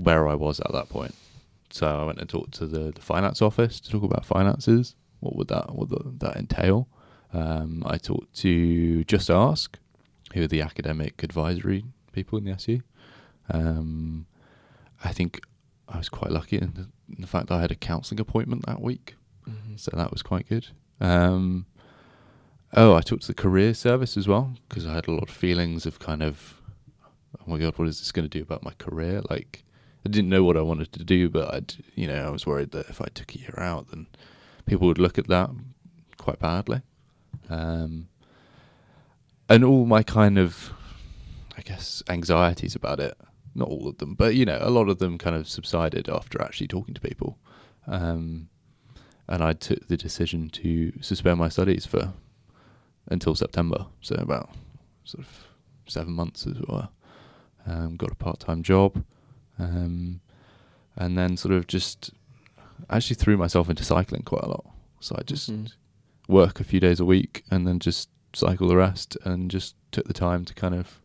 where 0.02 0.28
I 0.28 0.36
was 0.36 0.60
at 0.60 0.72
that 0.74 0.90
point. 0.90 1.16
So 1.70 1.88
I 1.88 2.04
went 2.04 2.20
and 2.20 2.30
talked 2.30 2.54
to 2.56 2.68
the, 2.68 2.92
the 2.92 3.02
finance 3.02 3.42
office 3.42 3.80
to 3.80 3.90
talk 3.90 4.04
about 4.04 4.26
finances. 4.26 4.96
What 5.22 5.36
would 5.36 5.48
that 5.48 5.74
what 5.74 5.90
that 6.20 6.36
entail? 6.36 6.88
Um, 7.34 7.84
I 7.86 7.98
talked 7.98 8.36
to 8.40 9.04
Just 9.06 9.30
Ask, 9.30 9.80
who 10.34 10.44
are 10.44 10.48
the 10.48 10.62
academic 10.62 11.24
advisory 11.24 11.84
people 12.14 12.38
in 12.38 12.46
the 12.46 12.52
SU. 12.52 12.82
Um, 13.50 14.26
I 15.04 15.12
think 15.12 15.42
I 15.90 15.98
was 15.98 16.10
quite 16.10 16.32
lucky 16.32 16.58
in 16.58 16.74
the, 16.74 16.88
in 17.16 17.22
the 17.22 17.28
fact 17.28 17.48
that 17.48 17.56
I 17.56 17.62
had 17.62 17.72
a 17.72 17.76
counselling 17.76 18.20
appointment 18.20 18.66
that 18.66 18.82
week, 18.82 19.16
Mm-hmm. 19.50 19.76
so 19.76 19.92
that 19.96 20.12
was 20.12 20.22
quite 20.22 20.48
good. 20.48 20.68
Um, 21.00 21.66
oh, 22.74 22.94
I 22.94 23.02
talked 23.02 23.24
to 23.24 23.28
the 23.28 23.34
career 23.34 23.74
service 23.74 24.16
as 24.16 24.28
well 24.28 24.54
because 24.70 24.86
I 24.86 24.94
had 24.94 25.08
a 25.08 25.12
lot 25.12 25.24
of 25.24 25.36
feelings 25.36 25.88
of 25.88 25.98
kind 25.98 26.22
of, 26.22 26.62
oh 27.40 27.44
my 27.48 27.58
god, 27.58 27.78
what 27.78 27.88
is 27.88 27.98
this 28.00 28.12
going 28.12 28.30
to 28.30 28.38
do 28.38 28.44
about 28.44 28.62
my 28.64 28.74
career? 28.78 29.22
Like, 29.32 29.64
I 30.06 30.10
didn't 30.10 30.30
know 30.30 30.44
what 30.44 30.58
I 30.58 30.62
wanted 30.62 30.94
to 30.94 31.04
do, 31.04 31.28
but 31.28 31.52
I'd, 31.54 31.74
you 31.96 32.06
know, 32.06 32.28
I 32.28 32.30
was 32.30 32.46
worried 32.46 32.70
that 32.72 32.88
if 32.88 33.02
I 33.02 33.08
took 33.14 33.34
a 33.34 33.40
year 33.40 33.56
out, 33.58 33.90
then 33.90 34.06
people 34.68 34.88
would 34.88 35.00
look 35.00 35.18
at 35.18 35.28
that 35.28 35.50
quite 36.18 36.38
badly. 36.40 36.82
Um, 37.50 38.10
and 39.52 39.66
all 39.66 39.86
my 39.86 40.02
kind 40.02 40.38
of, 40.40 40.72
I 41.58 41.62
guess, 41.62 42.02
anxieties 42.08 42.74
about 42.74 43.00
it, 43.02 43.18
not 43.54 43.68
all 43.68 43.88
of 43.90 43.98
them, 43.98 44.14
but, 44.16 44.34
you 44.36 44.46
know, 44.46 44.58
a 44.62 44.70
lot 44.70 44.88
of 44.88 45.00
them 45.00 45.18
kind 45.18 45.36
of 45.36 45.48
subsided 45.50 46.08
after 46.10 46.42
actually 46.42 46.68
talking 46.68 46.94
to 46.94 47.02
people. 47.02 47.38
Um, 47.86 48.48
and 49.28 49.44
I 49.44 49.54
took 49.54 49.88
the 49.88 49.98
decision 49.98 50.50
to 50.52 50.94
suspend 51.02 51.38
my 51.40 51.50
studies 51.50 51.86
for 51.86 52.14
until 53.10 53.36
September, 53.36 53.88
so 54.00 54.16
about 54.16 54.50
sort 55.04 55.26
of 55.26 55.48
seven 55.86 56.14
months 56.14 56.48
as 56.48 56.56
well. 56.70 56.94
Um, 57.66 57.98
got 57.98 58.12
a 58.12 58.16
part-time 58.16 58.64
job, 58.64 59.04
um, 59.60 60.22
and 60.96 61.18
then 61.18 61.36
sort 61.36 61.54
of 61.54 61.68
just 61.68 62.12
actually 62.90 63.16
threw 63.18 63.36
myself 63.36 63.70
into 63.70 63.84
cycling 63.84 64.24
quite 64.24 64.44
a 64.44 64.50
lot. 64.50 64.66
So 65.02 65.16
I 65.20 65.24
just 65.24 65.52
Mhm. 65.52 65.74
work 66.28 66.60
a 66.60 66.64
few 66.64 66.80
days 66.80 67.00
a 67.00 67.06
week 67.06 67.44
and 67.52 67.68
then 67.68 67.80
just 67.80 68.10
cycle 68.34 68.68
the 68.68 68.76
rest, 68.78 69.18
and 69.24 69.52
just 69.52 69.76
took 69.92 70.08
the 70.08 70.14
time 70.14 70.46
to 70.46 70.54
kind 70.54 70.74
of 70.76 71.02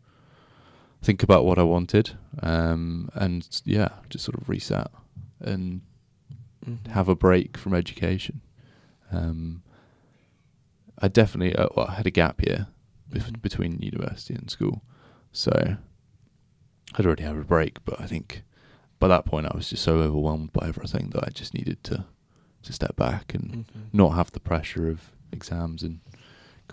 think 1.02 1.22
about 1.22 1.44
what 1.44 1.58
I 1.58 1.62
wanted, 1.62 2.16
um, 2.42 3.08
and 3.14 3.46
yeah, 3.64 3.88
just 4.10 4.24
sort 4.24 4.40
of 4.40 4.48
reset 4.48 4.90
and 5.40 5.82
Mhm. 6.64 6.86
have 6.88 7.08
a 7.08 7.14
break 7.14 7.56
from 7.56 7.74
education. 7.74 8.40
Um, 9.12 9.62
I 10.98 11.08
definitely 11.08 11.54
uh, 11.54 11.68
well, 11.76 11.86
I 11.88 11.94
had 11.94 12.06
a 12.06 12.10
gap 12.10 12.42
year 12.44 12.68
bef- 13.10 13.30
Mhm. 13.30 13.42
between 13.42 13.78
university 13.80 14.34
and 14.34 14.50
school, 14.50 14.82
so 15.32 15.76
I'd 16.94 17.06
already 17.06 17.24
had 17.24 17.36
a 17.36 17.44
break. 17.44 17.84
But 17.84 18.00
I 18.00 18.06
think 18.06 18.42
by 18.98 19.08
that 19.08 19.26
point 19.26 19.46
I 19.46 19.54
was 19.54 19.68
just 19.70 19.82
so 19.82 19.98
overwhelmed 19.98 20.52
by 20.52 20.66
everything 20.68 21.10
that 21.10 21.24
I 21.24 21.30
just 21.30 21.54
needed 21.54 21.84
to 21.84 22.04
to 22.62 22.72
step 22.72 22.96
back 22.96 23.32
and 23.34 23.50
Mhm. 23.50 23.64
not 23.92 24.14
have 24.16 24.32
the 24.32 24.40
pressure 24.40 24.88
of 24.88 25.12
exams 25.30 25.82
and 25.84 26.00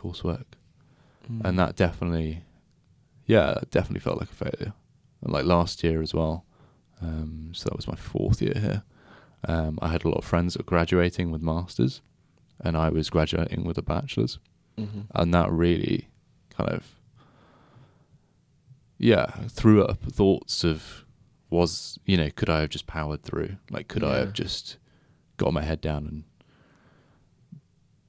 coursework. 0.03 0.45
Mm. 1.31 1.41
And 1.45 1.59
that 1.59 1.75
definitely, 1.75 2.43
yeah, 3.25 3.59
definitely 3.71 4.01
felt 4.01 4.19
like 4.19 4.31
a 4.31 4.35
failure. 4.35 4.73
And 5.21 5.31
like 5.31 5.45
last 5.45 5.83
year 5.83 6.01
as 6.01 6.13
well, 6.13 6.45
um, 7.01 7.51
so 7.53 7.65
that 7.65 7.75
was 7.75 7.87
my 7.87 7.95
fourth 7.95 8.41
year 8.41 8.53
here. 8.55 8.83
Um, 9.47 9.77
I 9.81 9.89
had 9.89 10.03
a 10.05 10.09
lot 10.09 10.17
of 10.19 10.25
friends 10.25 10.53
that 10.53 10.59
were 10.61 10.69
graduating 10.69 11.31
with 11.31 11.41
masters, 11.41 12.01
and 12.59 12.75
I 12.77 12.89
was 12.89 13.09
graduating 13.09 13.63
with 13.65 13.77
a 13.77 13.81
bachelor's, 13.81 14.39
Mhm. 14.77 15.05
and 15.15 15.33
that 15.33 15.51
really 15.51 16.07
kind 16.49 16.69
of, 16.69 16.95
yeah, 18.97 19.25
threw 19.49 19.83
up 19.83 20.01
thoughts 20.03 20.63
of, 20.63 21.05
was 21.49 21.99
you 22.05 22.17
know, 22.17 22.29
could 22.35 22.49
I 22.49 22.61
have 22.61 22.69
just 22.69 22.87
powered 22.87 23.23
through? 23.23 23.57
Like, 23.69 23.87
could 23.87 24.03
I 24.03 24.17
have 24.17 24.33
just 24.33 24.77
got 25.37 25.53
my 25.53 25.61
head 25.63 25.81
down 25.81 26.05
and 26.07 26.23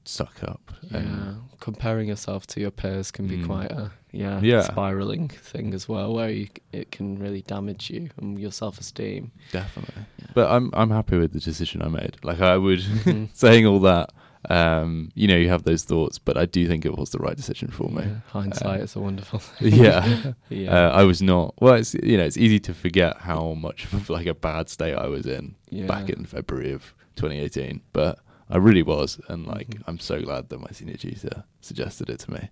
stuck 0.05 0.43
up? 0.43 0.73
Yeah, 0.91 1.35
comparing 1.61 2.09
yourself 2.09 2.47
to 2.49 2.61
your 2.61 2.71
peers 2.71 3.11
can 3.11 3.27
be 3.27 3.39
Mm. 3.39 3.47
quite 3.47 3.71
a 3.73 3.91
yeah, 4.13 4.41
Yeah. 4.43 4.61
spiraling 4.63 5.29
thing 5.29 5.75
as 5.75 5.89
well, 5.89 6.15
where 6.15 6.31
you, 6.31 6.49
it 6.73 6.91
can 6.93 7.19
really 7.19 7.43
damage 7.43 7.91
you 7.91 8.11
and 8.19 8.39
your 8.39 8.53
self 8.53 8.79
esteem. 8.79 9.33
Definitely. 9.53 10.05
Yeah. 10.19 10.27
But 10.35 10.51
I'm 10.53 10.71
I'm 10.75 10.91
happy 10.91 11.17
with 11.19 11.33
the 11.33 11.41
decision 11.41 11.83
I 11.83 11.89
made. 11.89 12.17
Like 12.23 12.41
I 12.41 12.57
would 12.57 12.81
Mhm. 13.05 13.29
saying 13.33 13.67
all 13.67 13.81
that, 13.81 14.11
um, 14.51 15.11
you 15.15 15.27
know, 15.27 15.37
you 15.37 15.49
have 15.49 15.63
those 15.65 15.85
thoughts, 15.85 16.19
but 16.19 16.37
I 16.37 16.45
do 16.47 16.69
think 16.69 16.85
it 16.85 16.97
was 16.97 17.11
the 17.11 17.19
right 17.19 17.37
decision 17.37 17.69
for 17.69 17.89
me. 17.91 18.03
Yeah, 18.03 18.17
hindsight 18.27 18.81
Uh, 18.81 18.85
is 18.85 18.95
a 18.97 19.01
wonderful 19.01 19.39
thing. 19.59 19.73
Yeah. 19.75 20.33
yeah, 20.51 20.71
Uh, 20.71 20.91
I 20.91 21.03
was 21.05 21.23
not 21.23 21.55
well. 21.61 21.75
It's 21.75 21.95
you 21.95 22.17
know, 22.19 22.25
it's 22.25 22.37
easy 22.37 22.61
to 22.61 22.75
forget 22.75 23.17
how 23.21 23.55
much 23.55 23.87
of 23.93 24.11
like 24.11 24.27
a 24.27 24.35
bad 24.35 24.69
state 24.69 24.95
I 24.95 25.07
was 25.07 25.27
in 25.27 25.55
yeah. 25.71 25.87
back 25.87 26.09
in 26.11 26.25
February 26.27 26.73
of 26.73 26.95
2018, 27.17 27.81
but 27.93 28.19
I 28.51 28.57
really 28.59 28.83
was, 28.83 29.21
and 29.29 29.47
like 29.47 29.69
Mhm. 29.71 29.83
I'm 29.87 29.99
so 29.99 30.21
glad 30.23 30.49
that 30.51 30.61
my 30.61 30.71
senior 30.73 30.97
tutor 30.97 31.45
suggested 31.61 32.11
it 32.11 32.19
to 32.21 32.31
me. 32.33 32.49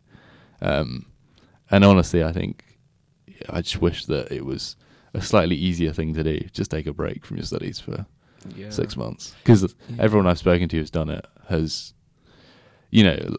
Um, 0.60 1.06
and 1.70 1.84
honestly, 1.84 2.22
I 2.24 2.32
think 2.32 2.78
I 3.48 3.60
just 3.62 3.80
wish 3.82 4.06
that 4.06 4.30
it 4.32 4.44
was 4.46 4.76
a 5.14 5.20
slightly 5.20 5.56
easier 5.56 5.92
thing 5.92 6.14
to 6.14 6.22
do. 6.24 6.40
Just 6.52 6.70
take 6.70 6.86
a 6.86 6.92
break 6.92 7.26
from 7.26 7.36
your 7.36 7.44
studies 7.46 7.78
for 7.80 8.06
yeah. 8.56 8.70
six 8.70 8.96
months, 8.96 9.34
because 9.44 9.62
Yeah. 9.62 9.96
everyone 9.98 10.26
I've 10.26 10.38
spoken 10.38 10.68
to 10.68 10.76
who's 10.78 10.90
done 10.90 11.10
it 11.10 11.26
has, 11.48 11.92
you 12.90 13.04
know, 13.04 13.36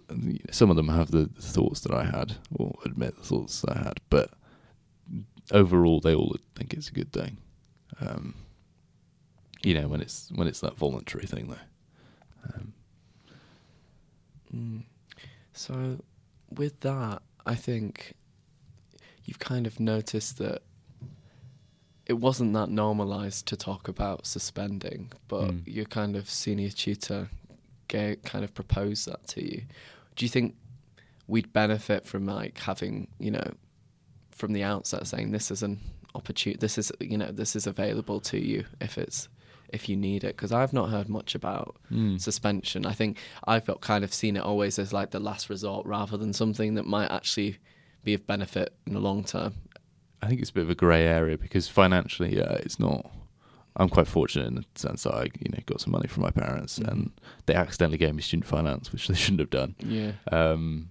some 0.51 0.69
of 0.69 0.75
them 0.75 0.89
have 0.89 1.09
the 1.11 1.27
thoughts 1.39 1.79
that 1.81 1.93
I 1.93 2.03
had, 2.05 2.37
or 2.53 2.75
admit 2.85 3.15
the 3.15 3.23
thoughts 3.23 3.61
that 3.61 3.75
I 3.77 3.83
had, 3.83 3.99
but 4.09 4.31
overall 5.51 5.99
they 5.99 6.13
all 6.15 6.35
think 6.55 6.73
it's 6.73 6.89
a 6.89 6.93
good 6.93 7.11
thing. 7.11 7.37
Um, 7.99 8.35
you 9.63 9.73
know 9.73 9.87
when 9.87 10.01
it's 10.01 10.29
when 10.35 10.47
it's 10.47 10.59
that 10.61 10.77
voluntary 10.77 11.25
thing 11.25 11.47
though. 11.47 11.55
Um, 12.43 12.73
Mm. 14.53 14.83
So, 15.53 15.99
with 16.51 16.81
that, 16.81 17.21
I 17.45 17.55
think 17.55 18.13
you've 19.25 19.39
kind 19.39 19.65
of 19.65 19.79
noticed 19.79 20.37
that 20.37 20.61
it 22.05 22.13
wasn't 22.13 22.53
that 22.53 22.69
normalized 22.69 23.47
to 23.47 23.55
talk 23.55 23.87
about 23.87 24.27
suspending, 24.27 25.11
but 25.27 25.49
Mm. 25.49 25.63
your 25.65 25.85
kind 25.85 26.15
of 26.15 26.29
senior 26.29 26.69
tutor 26.69 27.29
ga- 27.87 28.17
kind 28.17 28.43
of 28.43 28.53
proposed 28.53 29.07
that 29.07 29.25
to 29.29 29.41
you. 29.43 29.63
Do 30.15 30.25
you 30.25 30.29
think 30.29 30.55
we'd 31.27 31.51
benefit 31.53 32.05
from 32.05 32.25
like 32.25 32.59
having, 32.59 33.07
you 33.19 33.31
know, 33.31 33.53
from 34.31 34.53
the 34.53 34.61
outset 34.63 35.07
saying 35.07 35.31
this 35.31 35.49
is 35.49 35.63
an 35.63 35.79
opportunity, 36.13 36.59
this 36.59 36.77
is, 36.77 36.91
you 36.99 37.17
know, 37.17 37.31
this 37.31 37.55
is 37.55 37.65
available 37.65 38.19
to 38.19 38.37
you 38.37 38.65
if 38.81 38.97
it's 38.97 39.29
if 39.69 39.89
you 39.89 39.95
need 39.95 40.23
it? 40.23 40.35
Because 40.35 40.51
I've 40.51 40.73
not 40.73 40.89
heard 40.89 41.09
much 41.09 41.35
about 41.35 41.75
mm. 41.91 42.19
suspension. 42.19 42.85
I 42.85 42.93
think 42.93 43.17
I've 43.45 43.65
got 43.65 43.81
kind 43.81 44.03
of 44.03 44.13
seen 44.13 44.35
it 44.37 44.43
always 44.43 44.77
as 44.79 44.93
like 44.93 45.11
the 45.11 45.19
last 45.19 45.49
resort 45.49 45.85
rather 45.85 46.17
than 46.17 46.33
something 46.33 46.75
that 46.75 46.85
might 46.85 47.11
actually 47.11 47.57
be 48.03 48.13
of 48.13 48.27
benefit 48.27 48.73
in 48.85 48.93
the 48.93 48.99
long 48.99 49.23
term. 49.23 49.53
I 50.21 50.27
think 50.27 50.41
it's 50.41 50.49
a 50.49 50.53
bit 50.53 50.63
of 50.63 50.69
a 50.69 50.75
grey 50.75 51.05
area 51.05 51.37
because 51.37 51.67
financially, 51.67 52.35
yeah, 52.37 52.53
it's 52.53 52.79
not. 52.79 53.11
I'm 53.75 53.89
quite 53.89 54.07
fortunate 54.07 54.47
in 54.47 54.55
the 54.55 54.65
sense 54.75 55.03
that 55.03 55.15
I, 55.15 55.23
you 55.23 55.49
know, 55.51 55.57
got 55.65 55.81
some 55.81 55.91
money 55.91 56.07
from 56.07 56.21
my 56.21 56.29
parents, 56.29 56.77
Mhm. 56.77 56.87
and 56.87 57.11
they 57.47 57.55
accidentally 57.55 57.97
gave 57.97 58.13
me 58.13 58.21
student 58.21 58.45
finance, 58.45 58.91
which 58.91 59.07
they 59.07 59.15
shouldn't 59.15 59.39
have 59.39 59.49
done. 59.49 59.75
Yeah. 59.79 60.11
Um, 60.31 60.89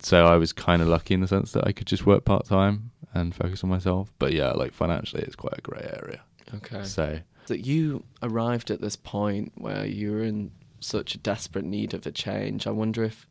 so 0.00 0.26
I 0.26 0.36
was 0.36 0.52
kind 0.52 0.82
of 0.82 0.88
lucky 0.88 1.14
in 1.14 1.20
the 1.20 1.28
sense 1.28 1.52
that 1.52 1.66
I 1.66 1.72
could 1.72 1.86
just 1.86 2.06
work 2.06 2.24
part 2.24 2.46
time 2.46 2.90
and 3.14 3.34
focus 3.34 3.62
on 3.62 3.70
myself. 3.70 4.12
But 4.18 4.32
yeah, 4.32 4.50
like 4.52 4.72
financially, 4.72 5.22
it's 5.22 5.36
quite 5.36 5.58
a 5.58 5.60
grey 5.60 5.88
area. 6.02 6.22
Okay. 6.54 6.84
So 6.84 7.20
that 7.50 7.66
you 7.66 8.04
arrived 8.22 8.70
at 8.70 8.80
this 8.80 8.96
point 8.96 9.52
where 9.56 9.84
you 9.84 10.12
were 10.12 10.22
in 10.22 10.52
such 10.78 11.14
a 11.14 11.18
desperate 11.18 11.64
need 11.64 11.92
of 11.92 12.06
a 12.06 12.10
change. 12.10 12.66
I 12.66 12.70
wonder 12.70 13.02
if, 13.04 13.26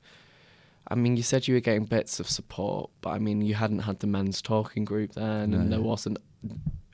I 0.89 0.95
mean, 0.95 1.15
you 1.15 1.23
said 1.23 1.47
you 1.47 1.53
were 1.55 1.61
getting 1.61 1.85
bits 1.85 2.19
of 2.19 2.29
support, 2.29 2.91
but 3.01 3.11
I 3.11 3.19
mean, 3.19 3.41
you 3.41 3.55
hadn't 3.55 3.79
had 3.79 4.01
the 4.01 4.07
men's 4.07 4.41
talking 4.41 4.85
group 4.85 5.13
then, 5.13 5.53
and 5.53 5.71
there 5.71 5.81
wasn't. 5.81 6.19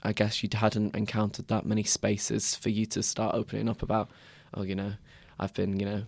I 0.04 0.14
guess 0.14 0.44
you 0.44 0.50
hadn't 0.54 0.96
encountered 0.96 1.48
that 1.48 1.66
many 1.66 1.84
spaces 1.84 2.56
for 2.56 2.70
you 2.70 2.86
to 2.88 3.02
start 3.02 3.34
opening 3.34 3.68
up 3.68 3.82
about. 3.82 4.12
Oh, 4.54 4.62
you 4.62 4.76
know, 4.76 4.94
I've 5.40 5.54
been, 5.54 5.80
you 5.80 5.86
know, 5.86 6.04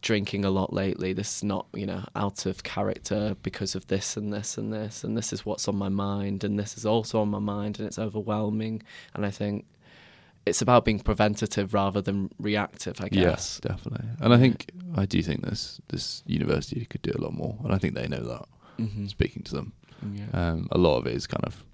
drinking 0.00 0.46
a 0.46 0.50
lot 0.50 0.72
lately. 0.72 1.12
This 1.12 1.36
is 1.36 1.44
not, 1.44 1.66
you 1.74 1.84
know, 1.84 2.04
out 2.16 2.46
of 2.46 2.62
character 2.62 3.36
because 3.42 3.74
of 3.74 3.86
this 3.88 4.16
and 4.16 4.32
this 4.32 4.56
and 4.56 4.72
this, 4.72 5.04
and 5.04 5.14
this 5.14 5.32
is 5.32 5.44
what's 5.44 5.68
on 5.68 5.76
my 5.76 5.90
mind, 5.90 6.42
and 6.42 6.58
this 6.58 6.78
is 6.78 6.86
also 6.86 7.20
on 7.20 7.28
my 7.28 7.38
mind, 7.38 7.78
and 7.78 7.86
it's 7.86 7.98
overwhelming. 7.98 8.82
And 9.14 9.26
I 9.26 9.30
think 9.30 9.66
it's 10.46 10.62
about 10.62 10.84
being 10.84 10.98
preventative 11.00 11.74
rather 11.74 12.00
than 12.00 12.30
reactive. 12.38 13.00
I 13.00 13.08
guess. 13.08 13.22
yes, 13.22 13.60
definitely. 13.60 14.08
And 14.20 14.32
I 14.34 14.38
think 14.38 14.70
I 14.96 15.06
do 15.06 15.22
think 15.22 15.42
this 15.42 15.80
this 15.88 16.22
university 16.26 16.84
could 16.86 17.02
do 17.02 17.12
a 17.14 17.20
lot 17.20 17.32
more, 17.34 17.56
and 17.64 17.72
I 17.72 17.78
think 17.78 17.94
they 17.94 18.08
know 18.08 18.22
that. 18.22 18.46
Mm-hmm. 18.78 19.06
Speaking 19.08 19.42
to 19.44 19.54
them, 19.54 19.72
Yeah. 20.14 20.26
um, 20.32 20.68
a 20.72 20.78
lot 20.78 20.96
of 20.98 21.06
it 21.06 21.14
is 21.14 21.26
kind 21.26 21.44
of, 21.44 21.64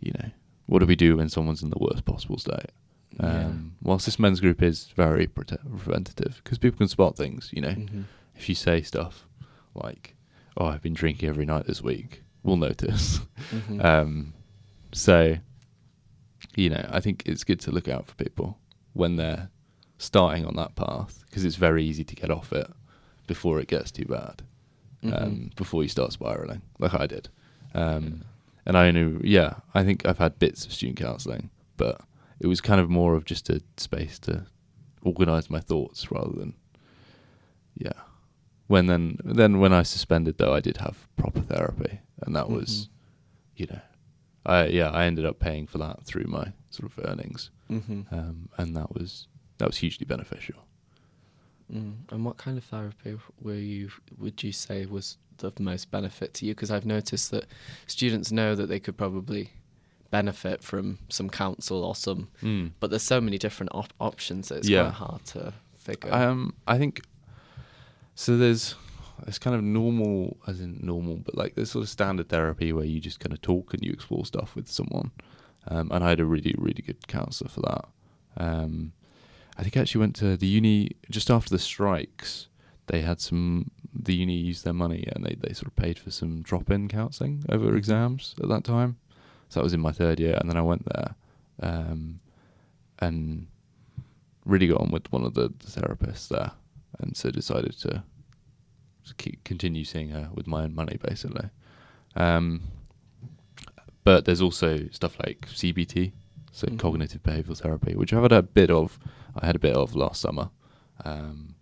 you 0.00 0.12
know, 0.12 0.30
what 0.66 0.78
do 0.78 0.86
we 0.86 0.96
do 0.96 1.16
when 1.18 1.28
someone's 1.28 1.62
in 1.62 1.68
the 1.70 1.78
worst 1.78 2.04
possible 2.06 2.38
state? 2.38 2.70
Um, 3.18 3.72
Whilst 3.82 4.06
this 4.06 4.18
men's 4.18 4.40
group 4.40 4.62
is 4.62 4.86
very 4.96 5.26
prote- 5.26 5.58
preventative, 5.78 6.40
because 6.42 6.56
people 6.58 6.78
can 6.78 6.88
spot 6.88 7.16
things, 7.16 7.50
you 7.52 7.60
know. 7.60 7.74
Mhm. 7.74 8.04
If 8.36 8.48
you 8.48 8.54
say 8.54 8.80
stuff 8.80 9.26
like, 9.74 10.14
"Oh, 10.56 10.66
I've 10.66 10.80
been 10.80 10.94
drinking 10.94 11.28
every 11.28 11.44
night 11.44 11.66
this 11.66 11.82
week," 11.82 12.22
we'll 12.42 12.56
notice. 12.56 13.20
Mhm. 13.52 13.84
Um, 13.84 14.32
so, 14.92 15.36
you 16.60 16.68
know, 16.70 16.86
I 16.90 17.00
think 17.00 17.22
it's 17.26 17.44
good 17.44 17.60
to 17.60 17.70
look 17.70 17.88
out 17.88 18.06
for 18.06 18.14
people 18.16 18.58
when 18.92 19.16
they're 19.16 19.48
starting 19.98 20.44
on 20.44 20.56
that 20.56 20.74
path 20.76 21.22
because 21.26 21.44
it's 21.44 21.56
very 21.56 21.84
easy 21.84 22.04
to 22.04 22.14
get 22.14 22.30
off 22.30 22.52
it 22.52 22.66
before 23.26 23.60
it 23.60 23.68
gets 23.68 23.90
too 23.90 24.04
bad. 24.04 24.42
Um, 25.02 25.10
Mhm. 25.10 25.56
before 25.56 25.82
you 25.82 25.88
start 25.88 26.12
spiraling, 26.12 26.60
like 26.78 26.92
I 26.92 27.06
did. 27.06 27.30
Um, 27.72 28.24
and 28.66 28.76
I 28.76 28.88
only, 28.88 29.26
yeah, 29.26 29.60
I 29.72 29.82
think 29.84 30.04
I've 30.04 30.18
had 30.18 30.38
bits 30.38 30.66
of 30.66 30.72
student 30.74 30.98
counselling, 30.98 31.48
but 31.78 32.02
it 32.38 32.46
was 32.48 32.60
kind 32.60 32.80
of 32.82 32.90
more 32.90 33.14
of 33.14 33.24
just 33.24 33.48
a 33.48 33.62
space 33.78 34.18
to 34.20 34.44
organise 35.02 35.48
my 35.48 35.60
thoughts 35.60 36.10
rather 36.12 36.32
than, 36.38 36.52
yeah. 37.74 37.92
When 38.66 38.86
then, 38.86 39.16
then 39.24 39.58
when 39.58 39.72
I 39.72 39.82
suspended 39.82 40.36
though, 40.36 40.52
I 40.52 40.60
did 40.60 40.76
have 40.78 41.08
proper 41.16 41.40
therapy, 41.40 42.00
and 42.20 42.36
that 42.36 42.50
was, 42.50 42.70
Mhm. 42.70 42.88
you 43.60 43.66
know, 43.70 43.80
I 44.46 44.66
yeah, 44.66 44.90
I 44.90 45.04
ended 45.04 45.24
up 45.24 45.38
paying 45.38 45.66
for 45.66 45.78
that 45.78 46.04
through 46.04 46.24
my 46.24 46.52
sort 46.70 46.90
of 46.90 47.04
earnings, 47.04 47.50
Mhm. 47.70 48.10
um, 48.12 48.48
and 48.56 48.76
that 48.76 48.94
was 48.94 49.26
that 49.58 49.66
was 49.66 49.78
hugely 49.78 50.06
beneficial. 50.06 50.64
Mm. 51.72 51.94
And 52.10 52.24
what 52.24 52.36
kind 52.36 52.58
of 52.58 52.64
therapy 52.64 53.16
were 53.40 53.54
you? 53.54 53.90
Would 54.18 54.42
you 54.42 54.52
say 54.52 54.86
was 54.86 55.18
of 55.42 55.58
most 55.58 55.90
benefit 55.90 56.34
to 56.34 56.44
you? 56.46 56.54
Because 56.54 56.70
I've 56.70 56.84
noticed 56.86 57.30
that 57.30 57.46
students 57.86 58.30
know 58.32 58.54
that 58.54 58.66
they 58.66 58.78
could 58.80 58.96
probably 58.98 59.50
benefit 60.10 60.62
from 60.62 60.98
some 61.08 61.30
counsel 61.30 61.84
or 61.84 61.94
some, 61.94 62.28
but 62.80 62.90
there's 62.90 63.02
so 63.04 63.20
many 63.20 63.38
different 63.38 63.70
op- 63.74 63.92
options 64.00 64.48
that 64.48 64.56
it's 64.58 64.68
Yeah. 64.68 64.82
quite 64.82 64.94
hard 64.94 65.24
to 65.26 65.54
figure. 65.76 66.12
Um, 66.12 66.54
I 66.66 66.76
think 66.78 67.02
so. 68.14 68.36
There's 68.36 68.74
it's 69.26 69.38
kind 69.38 69.56
of 69.56 69.62
normal, 69.62 70.38
as 70.46 70.60
in 70.60 70.78
normal, 70.82 71.16
but 71.16 71.36
like 71.36 71.54
this 71.54 71.70
sort 71.70 71.82
of 71.82 71.88
standard 71.88 72.28
therapy 72.28 72.72
where 72.72 72.84
you 72.84 73.00
just 73.00 73.20
kind 73.20 73.32
of 73.32 73.40
talk 73.42 73.74
and 73.74 73.84
you 73.84 73.92
explore 73.92 74.24
stuff 74.24 74.54
with 74.54 74.68
someone. 74.68 75.10
Um, 75.68 75.90
and 75.92 76.02
I 76.02 76.10
had 76.10 76.20
a 76.20 76.24
really, 76.24 76.54
really 76.58 76.82
good 76.82 77.06
counsellor 77.06 77.48
for 77.48 77.60
that. 77.60 77.84
Um, 78.36 78.92
I 79.58 79.62
think 79.62 79.76
I 79.76 79.80
actually 79.80 80.00
went 80.00 80.16
to 80.16 80.36
the 80.36 80.46
uni 80.46 80.92
just 81.10 81.30
after 81.30 81.50
the 81.50 81.58
strikes. 81.58 82.48
They 82.86 83.02
had 83.02 83.20
some. 83.20 83.70
The 83.92 84.14
uni 84.14 84.36
used 84.36 84.64
their 84.64 84.72
money 84.72 85.04
and 85.14 85.24
they, 85.24 85.36
they 85.38 85.52
sort 85.52 85.66
of 85.66 85.74
paid 85.74 85.98
for 85.98 86.12
some 86.12 86.42
drop-in 86.42 86.86
counselling 86.88 87.44
over 87.48 87.76
exams 87.76 88.36
at 88.40 88.48
that 88.48 88.62
time. 88.62 88.98
So 89.48 89.58
that 89.58 89.64
was 89.64 89.74
in 89.74 89.80
my 89.80 89.90
third 89.90 90.20
year, 90.20 90.38
and 90.40 90.48
then 90.48 90.56
I 90.56 90.62
went 90.62 90.84
there, 90.94 91.14
um, 91.60 92.20
and 93.00 93.48
really 94.44 94.68
got 94.68 94.80
on 94.80 94.90
with 94.92 95.10
one 95.10 95.24
of 95.24 95.34
the, 95.34 95.48
the 95.48 95.80
therapists 95.80 96.28
there, 96.28 96.52
and 97.00 97.16
so 97.16 97.32
decided 97.32 97.76
to, 97.80 98.04
continue 99.44 99.84
seeing 99.84 100.10
her 100.10 100.30
with 100.34 100.46
my 100.46 100.64
own 100.64 100.74
money, 100.74 100.98
basically. 101.02 101.50
Um, 102.16 102.62
but 104.04 104.24
there's 104.24 104.40
also 104.42 104.88
stuff 104.90 105.16
like 105.24 105.46
CBT, 105.48 106.12
so 106.52 106.66
Mhm. 106.66 106.78
cognitive 106.78 107.22
behavioural 107.22 107.58
therapy, 107.58 107.94
which 107.94 108.12
I've 108.12 108.22
had 108.22 108.32
a 108.32 108.42
bit 108.42 108.70
of. 108.70 108.98
I 109.36 109.46
had 109.46 109.56
a 109.56 109.60
bit 109.60 109.76
of 109.76 109.94
last 109.94 110.20
summer, 110.20 110.50
um, 111.04 111.54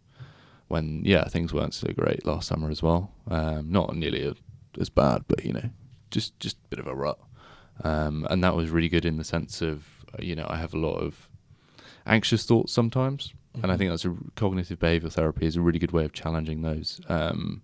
when 0.69 1.03
yeah 1.05 1.25
things 1.29 1.53
weren't 1.53 1.75
so 1.75 1.89
great 1.93 2.25
last 2.25 2.49
summer 2.49 2.71
as 2.71 2.83
well. 2.83 3.13
Um, 3.29 3.71
not 3.71 3.95
nearly 3.97 4.25
a, 4.25 4.35
as 4.81 4.89
bad, 4.89 5.25
but 5.29 5.45
you 5.45 5.53
know, 5.53 5.71
just 6.11 6.39
just 6.41 6.57
a 6.65 6.69
bit 6.69 6.79
of 6.79 6.87
a 6.87 6.95
rut. 6.95 7.19
Um, 7.85 8.27
and 8.31 8.43
that 8.43 8.57
was 8.57 8.71
really 8.71 8.89
good 8.89 9.05
in 9.05 9.17
the 9.19 9.25
sense 9.25 9.61
of 9.63 10.05
you 10.19 10.35
know 10.35 10.47
I 10.49 10.57
have 10.57 10.73
a 10.75 10.79
lot 10.79 10.97
of 10.99 11.29
anxious 12.07 12.47
thoughts 12.47 12.73
sometimes, 12.73 13.35
and 13.63 13.71
I 13.73 13.75
Mhm. 13.75 13.79
think 13.79 13.91
that's 13.91 14.05
a 14.05 14.17
cognitive 14.37 14.79
behavioral 14.79 15.13
therapy 15.13 15.47
is 15.47 15.57
a 15.57 15.61
really 15.61 15.79
good 15.79 15.93
way 15.93 16.05
of 16.05 16.13
challenging 16.13 16.63
those. 16.63 17.01
Um, 17.09 17.63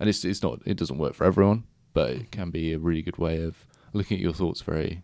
and 0.00 0.08
it's 0.08 0.24
it's 0.24 0.42
not 0.42 0.60
it 0.66 0.76
doesn't 0.76 0.98
work 0.98 1.14
for 1.14 1.24
everyone, 1.24 1.64
but 1.94 2.10
it 2.10 2.30
can 2.30 2.50
be 2.50 2.72
a 2.72 2.78
really 2.78 3.02
good 3.02 3.18
way 3.18 3.42
of 3.42 3.66
looking 3.92 4.16
at 4.18 4.22
your 4.22 4.32
thoughts 4.34 4.60
very 4.62 5.02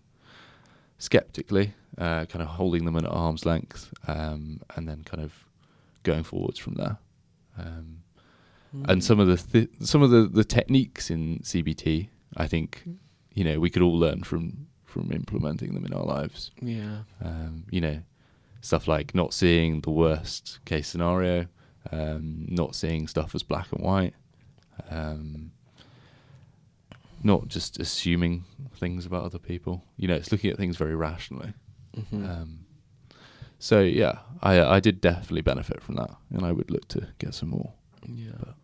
skeptically, 0.98 1.74
uh, 1.98 2.24
kind 2.26 2.42
of 2.42 2.48
holding 2.48 2.85
them 2.85 2.96
at 2.96 3.05
arm's 3.07 3.44
length, 3.44 3.92
um, 4.07 4.61
and 4.76 4.88
then 4.88 5.02
kind 5.05 5.22
of 5.22 5.44
going 6.02 6.22
forwards 6.22 6.59
from 6.59 6.74
there. 6.74 6.98
Um, 7.59 7.98
and 8.88 9.00
Mm. 9.00 9.05
some 9.05 9.20
of 9.20 9.26
the 9.28 9.37
th- 9.37 9.70
some 9.81 10.02
of 10.02 10.11
the, 10.11 10.26
the 10.26 10.44
techniques 10.44 11.11
in 11.11 11.40
CBT, 11.42 12.09
I 12.37 12.46
think, 12.46 12.88
you 13.35 13.44
know, 13.44 13.61
we 13.61 13.68
could 13.70 13.83
all 13.83 13.98
learn 13.98 14.22
from 14.22 14.66
from 14.85 15.11
implementing 15.11 15.72
them 15.72 15.87
in 15.87 15.92
our 15.94 16.05
lives. 16.05 16.50
Yeah. 16.61 17.05
Um, 17.22 17.64
you 17.70 17.81
know, 17.81 18.02
stuff 18.62 18.88
like 18.88 19.14
not 19.14 19.35
seeing 19.35 19.83
the 19.83 19.90
worst 19.90 20.61
case 20.64 20.88
scenario, 20.88 21.46
um, 21.90 22.46
not 22.48 22.75
seeing 22.75 23.07
stuff 23.09 23.35
as 23.35 23.42
black 23.42 23.70
and 23.72 23.83
white, 23.85 24.14
um, 24.88 25.51
not 27.22 27.48
just 27.48 27.79
assuming 27.79 28.44
things 28.77 29.07
about 29.07 29.25
other 29.25 29.38
people. 29.38 29.85
You 29.96 30.09
know, 30.09 30.14
it's 30.14 30.33
looking 30.33 30.51
at 30.51 30.57
things 30.57 30.77
very 30.77 30.94
rationally. 30.94 31.53
Mhm. 31.96 32.29
Um, 32.29 32.66
so 33.59 33.81
yeah, 33.81 34.20
I 34.42 34.61
I 34.62 34.81
did 34.81 35.01
definitely 35.01 35.42
benefit 35.42 35.83
from 35.83 35.96
that, 35.96 36.11
and 36.31 36.44
I 36.44 36.53
would 36.53 36.70
look 36.70 36.88
to 36.88 37.09
get 37.18 37.35
some 37.35 37.51
more. 37.51 37.72
Yeah. 38.09 38.31
But- 38.40 38.55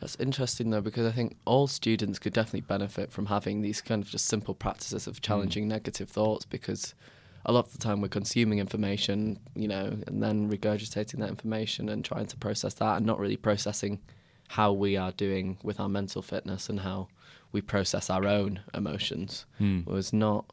That's 0.00 0.16
interesting 0.16 0.70
though, 0.70 0.80
because 0.80 1.06
I 1.06 1.12
think 1.12 1.36
all 1.44 1.66
students 1.68 2.18
could 2.18 2.32
definitely 2.32 2.62
benefit 2.62 3.12
from 3.12 3.26
having 3.26 3.62
these 3.62 3.80
kind 3.80 4.02
of 4.02 4.08
just 4.10 4.26
simple 4.26 4.54
practices 4.54 5.06
of 5.06 5.20
challenging 5.20 5.68
negative 5.68 6.08
thoughts 6.10 6.44
because 6.44 6.94
a 7.44 7.52
lot 7.52 7.66
of 7.66 7.72
the 7.72 7.78
time 7.78 8.00
we're 8.00 8.08
consuming 8.08 8.58
information, 8.58 9.38
you 9.54 9.66
know, 9.68 9.96
and 10.06 10.22
then 10.22 10.50
regurgitating 10.50 11.18
that 11.18 11.28
information 11.28 11.88
and 11.88 12.04
trying 12.04 12.26
to 12.26 12.36
process 12.36 12.74
that 12.74 12.96
and 12.98 13.06
not 13.06 13.18
really 13.18 13.36
processing 13.36 14.00
how 14.48 14.72
we 14.72 14.96
are 14.96 15.12
doing 15.12 15.58
with 15.62 15.80
our 15.80 15.88
mental 15.88 16.22
fitness 16.22 16.68
and 16.68 16.80
how 16.80 17.08
we 17.52 17.60
process 17.60 18.08
our 18.10 18.26
own 18.26 18.60
emotions 18.74 19.46
Mm. 19.60 19.86
was 19.86 20.12
not 20.12 20.44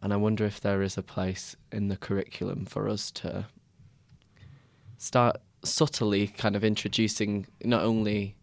and 0.00 0.12
I 0.12 0.16
wonder 0.16 0.44
if 0.44 0.60
there 0.60 0.80
is 0.82 0.96
a 0.96 1.02
place 1.02 1.56
in 1.72 1.88
the 1.88 1.96
curriculum 1.96 2.66
for 2.66 2.88
us 2.88 3.10
to 3.12 3.46
start 4.96 5.36
subtly 5.64 6.28
kind 6.28 6.54
of 6.56 6.62
introducing 6.64 7.46
not 7.64 7.82
only 7.82 8.36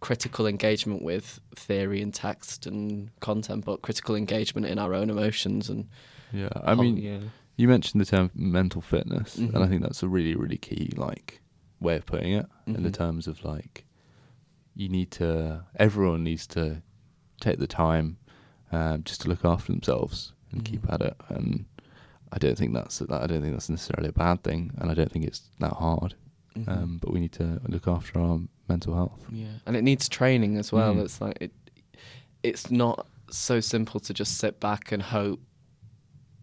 critical 0.00 0.46
engagement 0.46 1.02
with 1.02 1.40
theory 1.56 2.02
and 2.02 2.12
text 2.12 2.66
and 2.66 3.10
content, 3.20 3.64
but 3.64 3.82
critical 3.82 4.14
engagement 4.14 4.66
in 4.66 4.78
our 4.78 4.94
own 4.94 5.10
emotions 5.10 5.68
and 5.68 5.88
Yeah, 6.32 6.48
I 6.64 6.74
mean, 6.74 6.96
yeah, 6.96 7.18
you 7.56 7.68
mentioned 7.68 8.00
the 8.00 8.04
term 8.06 8.30
mental 8.34 8.80
fitness, 8.80 9.36
and 9.36 9.56
I 9.56 9.60
Mhm. 9.60 9.68
think 9.68 9.82
that's 9.82 10.02
a 10.02 10.08
really, 10.08 10.34
really 10.34 10.56
key 10.58 10.90
like 10.96 11.40
way 11.80 11.96
of 11.96 12.06
putting 12.06 12.32
it 12.32 12.46
in 12.66 12.82
the 12.82 12.90
Mhm. 12.90 12.94
terms 12.94 13.26
of 13.28 13.44
like 13.44 13.84
you 14.74 14.88
need 14.88 15.10
to. 15.12 15.64
Everyone 15.76 16.24
needs 16.24 16.46
to 16.48 16.82
take 17.40 17.58
the 17.58 17.66
time 17.66 18.16
um, 18.70 19.02
just 19.04 19.20
to 19.20 19.28
look 19.28 19.44
after 19.44 19.70
themselves 19.70 20.32
and 20.50 20.64
keep 20.64 20.82
Mhm. 20.86 20.92
at 20.94 21.02
it. 21.02 21.16
And 21.28 21.66
I 22.32 22.38
don't 22.38 22.56
think 22.56 22.72
that's 22.72 23.02
I 23.02 23.26
don't 23.26 23.42
think 23.42 23.52
that's 23.52 23.68
necessarily 23.68 24.08
a 24.08 24.12
bad 24.12 24.42
thing, 24.42 24.70
and 24.78 24.90
I 24.90 24.94
don't 24.94 25.12
think 25.12 25.26
it's 25.26 25.50
that 25.58 25.74
hard. 25.74 26.14
Um, 26.66 26.98
but 27.02 27.12
we 27.12 27.20
need 27.20 27.32
to 27.32 27.60
look 27.68 27.86
after 27.88 28.18
our 28.20 28.40
mental 28.68 28.94
health. 28.94 29.26
Yeah, 29.30 29.58
and 29.66 29.74
it 29.76 29.82
needs 29.82 30.08
training 30.08 30.56
as 30.56 30.70
well. 30.72 30.94
Mm. 30.94 31.04
It's 31.04 31.20
like 31.20 31.36
it, 31.40 31.52
it's 32.42 32.70
not 32.70 33.06
so 33.30 33.60
simple 33.60 34.00
to 34.00 34.12
just 34.14 34.36
sit 34.38 34.58
back 34.60 34.92
and 34.92 35.02
hope 35.02 35.40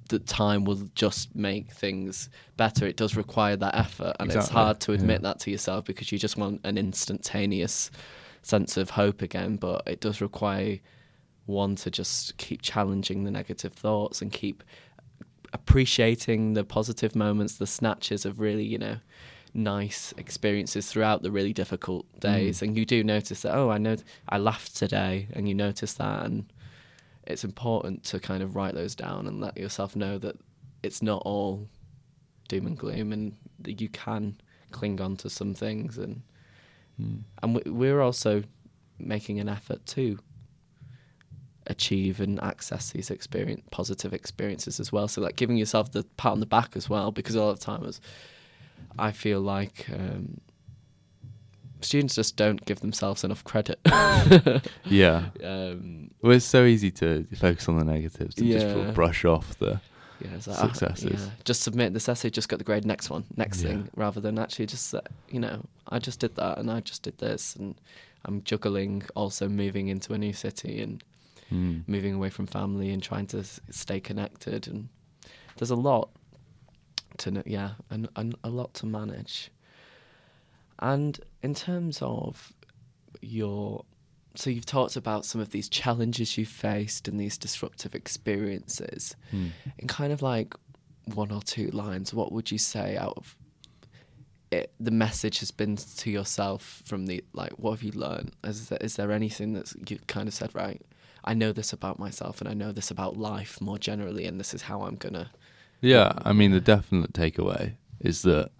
that 0.09 0.27
time 0.27 0.65
will 0.65 0.89
just 0.95 1.35
make 1.35 1.71
things 1.71 2.29
better. 2.57 2.85
It 2.85 2.97
does 2.97 3.15
require 3.15 3.55
that 3.55 3.75
effort, 3.75 4.15
and 4.19 4.31
it's 4.31 4.49
hard 4.49 4.79
to 4.81 4.93
admit 4.93 5.21
yeah. 5.21 5.29
that 5.29 5.39
to 5.41 5.51
yourself 5.51 5.85
because 5.85 6.11
you 6.11 6.19
just 6.19 6.37
want 6.37 6.61
an 6.63 6.77
instantaneous 6.77 7.89
sense 8.41 8.77
of 8.77 8.91
hope 8.91 9.21
again. 9.21 9.55
But 9.55 9.83
it 9.87 10.01
does 10.01 10.21
require 10.21 10.79
one 11.45 11.75
to 11.77 11.89
just 11.89 12.37
keep 12.37 12.61
challenging 12.61 13.23
the 13.23 13.31
negative 13.31 13.73
thoughts 13.73 14.21
and 14.21 14.31
keep 14.31 14.63
appreciating 15.53 16.53
the 16.53 16.63
positive 16.63 17.15
moments, 17.15 17.55
the 17.55 17.65
snatches 17.65 18.25
of 18.25 18.39
really, 18.39 18.63
you 18.63 18.77
know, 18.77 18.97
nice 19.53 20.13
experiences 20.17 20.91
throughout 20.91 21.23
the 21.23 21.31
really 21.31 21.53
difficult 21.53 22.05
days. 22.19 22.59
Mm. 22.59 22.61
And 22.61 22.77
you 22.77 22.85
do 22.85 23.03
notice 23.03 23.41
that, 23.41 23.55
oh, 23.55 23.71
I 23.71 23.77
know 23.79 23.95
I 24.27 24.37
laughed 24.37 24.75
today, 24.75 25.27
and 25.33 25.47
you 25.47 25.55
notice 25.55 25.93
that. 25.95 26.25
And 26.25 26.45
it's 27.29 27.43
important 27.43 28.03
to 28.05 28.19
kind 28.19 28.41
of 28.43 28.55
write 28.55 28.73
those 28.73 28.95
down 28.95 29.27
and 29.27 29.39
let 29.39 29.57
yourself 29.57 29.95
know 29.95 30.17
that 30.17 30.35
it's 30.83 31.01
not 31.01 31.21
all 31.25 31.67
doom 32.47 32.65
and 32.67 32.77
gloom 32.77 33.11
and 33.13 33.35
that 33.59 33.79
you 33.81 33.89
can 33.89 34.39
cling 34.71 34.99
on 35.01 35.15
to 35.17 35.29
some 35.29 35.53
things. 35.53 35.97
And, 35.97 36.21
Mm. 36.99 37.21
and 37.41 37.55
we- 37.55 37.71
we're 37.71 38.01
also 38.01 38.43
making 38.97 39.39
an 39.39 39.47
effort 39.47 39.85
to 39.85 40.19
achieve 41.67 42.19
and 42.19 42.41
access 42.41 42.91
these 42.91 43.11
experience 43.11 43.61
positive 43.69 44.11
experiences 44.13 44.79
as 44.79 44.91
well 44.91 45.07
so 45.07 45.21
like 45.21 45.35
giving 45.35 45.55
yourself 45.55 45.91
the 45.91 46.03
pat 46.17 46.31
on 46.31 46.39
the 46.39 46.45
back 46.45 46.75
as 46.75 46.89
well 46.89 47.11
because 47.11 47.35
a 47.35 47.39
lot 47.43 47.51
of 47.51 47.59
times 47.59 48.01
i 48.97 49.11
feel 49.11 49.39
like 49.39 49.87
um, 49.93 50.41
students 51.81 52.15
just 52.15 52.35
don't 52.35 52.63
give 52.65 52.79
themselves 52.81 53.23
enough 53.23 53.43
credit 53.43 53.79
Yeah. 54.85 55.29
um, 55.43 56.11
Well, 56.21 56.33
it's 56.33 56.45
so 56.45 56.65
easy 56.65 56.91
to 56.91 57.25
focus 57.35 57.67
on 57.69 57.77
the 57.77 57.85
negatives 57.85 58.35
to 58.35 58.43
just 58.45 58.65
Yeah. 58.67 58.73
of 58.89 58.93
brush 58.95 59.25
off 59.25 59.57
the. 59.59 59.79
yeah, 60.21 60.35
it's 60.35 60.47
like, 60.47 60.57
ah, 60.59 60.67
Successes. 60.67 61.21
yeah, 61.25 61.29
just 61.45 61.61
submit 61.61 61.93
this 61.93 62.09
essay 62.09 62.29
just 62.29 62.49
got 62.49 62.57
the 62.59 62.65
grade 62.65 62.85
next 62.85 63.09
one 63.09 63.23
next 63.37 63.61
Yeah. 63.61 63.69
thing 63.69 63.89
rather 63.95 64.19
than 64.21 64.37
actually 64.37 64.65
just 64.65 64.93
uh, 64.93 65.01
you 65.29 65.39
know 65.39 65.63
i 65.87 65.97
just 65.99 66.19
did 66.19 66.35
that 66.35 66.57
and 66.57 66.69
i 66.69 66.81
just 66.81 67.03
did 67.03 67.17
this 67.19 67.55
and 67.55 67.75
i'm 68.25 68.43
juggling 68.43 69.03
also 69.15 69.47
moving 69.47 69.87
into 69.87 70.13
a 70.13 70.17
new 70.17 70.33
city 70.33 70.81
and 70.81 71.03
Mm. 71.51 71.81
moving 71.87 72.13
away 72.13 72.29
from 72.29 72.45
family 72.45 72.91
and 72.91 73.01
trying 73.01 73.25
to 73.27 73.39
s- 73.39 73.59
stay 73.71 73.99
connected 73.99 74.67
and 74.67 74.87
there's 75.57 75.71
a 75.71 75.75
lot 75.75 76.09
to 77.17 77.31
kn- 77.31 77.43
yeah 77.47 77.71
and, 77.89 78.07
and 78.15 78.35
a 78.43 78.49
lot 78.49 78.73
to 78.75 78.85
manage 78.85 79.49
and 80.81 81.19
in 81.43 81.53
terms 81.53 81.99
of 82.01 82.53
your 83.21 83.83
so 84.35 84.49
you've 84.49 84.65
talked 84.65 84.95
about 84.95 85.25
some 85.25 85.41
of 85.41 85.49
these 85.51 85.67
challenges 85.67 86.37
you've 86.37 86.47
faced 86.47 87.07
and 87.07 87.19
these 87.19 87.37
disruptive 87.37 87.93
experiences 87.95 89.15
Mm. 89.33 89.51
in 89.77 89.87
kind 89.87 90.13
of 90.13 90.21
like 90.21 90.53
one 91.05 91.31
or 91.31 91.41
two 91.41 91.69
lines 91.71 92.13
what 92.13 92.31
would 92.31 92.51
you 92.51 92.57
say 92.57 92.95
out 92.97 93.13
of 93.17 93.35
it 94.51 94.71
the 94.79 94.91
message 94.91 95.39
has 95.39 95.51
been 95.51 95.75
to 95.75 96.09
yourself 96.09 96.81
from 96.85 97.05
the 97.05 97.23
like 97.33 97.51
what 97.53 97.71
have 97.71 97.83
you 97.83 97.91
learned 97.91 98.31
is 98.43 98.69
there, 98.69 98.79
is 98.81 98.95
there 98.95 99.11
anything 99.11 99.53
that's 99.53 99.75
you 99.87 99.99
kind 100.07 100.27
of 100.27 100.33
said 100.33 100.49
right 100.55 100.81
i 101.23 101.33
know 101.33 101.51
this 101.51 101.71
about 101.73 101.99
myself 101.99 102.39
and 102.41 102.49
i 102.49 102.53
know 102.53 102.71
this 102.71 102.89
about 102.89 103.17
life 103.17 103.59
more 103.61 103.77
generally 103.77 104.25
and 104.25 104.39
this 104.39 104.53
is 104.53 104.63
how 104.63 104.81
i'm 104.83 104.95
gonna 104.95 105.29
Yeah, 105.81 106.11
I 106.25 106.33
mean, 106.33 106.51
the 106.51 106.59
definite 106.59 107.13
takeaway 107.13 107.73
is 108.01 108.21
that 108.23 108.51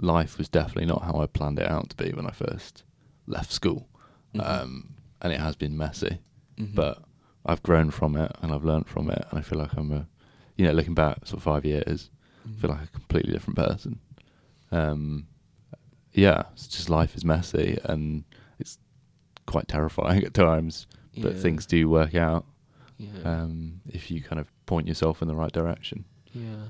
life 0.00 0.38
was 0.38 0.48
definitely 0.48 0.86
not 0.86 1.02
how 1.02 1.20
I 1.20 1.26
planned 1.26 1.58
it 1.58 1.68
out 1.70 1.90
to 1.90 1.96
be 1.96 2.10
when 2.12 2.26
I 2.26 2.30
first 2.30 2.84
left 3.26 3.52
school. 3.52 3.88
Mhm. 4.34 4.40
Um, 4.62 4.94
and 5.20 5.32
it 5.32 5.40
has 5.40 5.56
been 5.56 5.76
messy, 5.76 6.18
Mhm. 6.58 6.74
but 6.74 7.02
I've 7.44 7.62
grown 7.62 7.90
from 7.90 8.16
it 8.16 8.32
and 8.42 8.52
I've 8.52 8.64
learned 8.64 8.88
from 8.88 9.10
it. 9.10 9.24
And 9.30 9.38
I 9.38 9.42
feel 9.42 9.58
like 9.58 9.74
I'm 9.76 9.92
a, 9.92 10.06
you 10.56 10.66
know, 10.66 10.72
looking 10.72 10.94
back 10.94 11.26
sort 11.26 11.38
of 11.38 11.42
five 11.42 11.64
years, 11.64 12.10
I 12.46 12.60
feel 12.60 12.70
like 12.70 12.82
a 12.84 12.86
completely 12.88 13.32
different 13.32 13.56
person. 13.58 14.00
Um, 14.72 15.26
yeah, 16.12 16.44
it's 16.52 16.66
just 16.68 16.88
life 16.90 17.14
is 17.14 17.24
messy 17.24 17.78
and 17.84 18.24
it's 18.58 18.78
quite 19.46 19.68
terrifying 19.68 20.24
at 20.24 20.34
times, 20.34 20.86
but 21.20 21.34
Yeah. 21.34 21.40
things 21.40 21.66
do 21.66 21.88
work 21.88 22.14
out 22.14 22.46
yeah. 22.98 23.10
um, 23.24 23.80
if 23.88 24.10
you 24.10 24.22
kind 24.22 24.40
of 24.40 24.50
point 24.66 24.86
yourself 24.88 25.22
in 25.22 25.28
the 25.28 25.34
right 25.34 25.52
direction. 25.52 26.04
Yeah. 26.32 26.68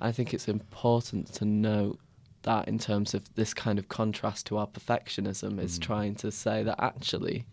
I 0.00 0.12
think 0.12 0.32
it's 0.34 0.48
important 0.48 1.32
to 1.34 1.44
note 1.44 1.98
that 2.42 2.68
in 2.68 2.78
terms 2.78 3.14
of 3.14 3.34
this 3.34 3.52
kind 3.54 3.78
of 3.78 3.88
contrast 3.88 4.46
to 4.46 4.56
our 4.56 4.66
perfectionism 4.66 5.60
is 5.60 5.78
Mm. 5.78 5.82
trying 5.82 6.14
to 6.16 6.30
say 6.30 6.62
that 6.62 6.76
actually 6.82 7.46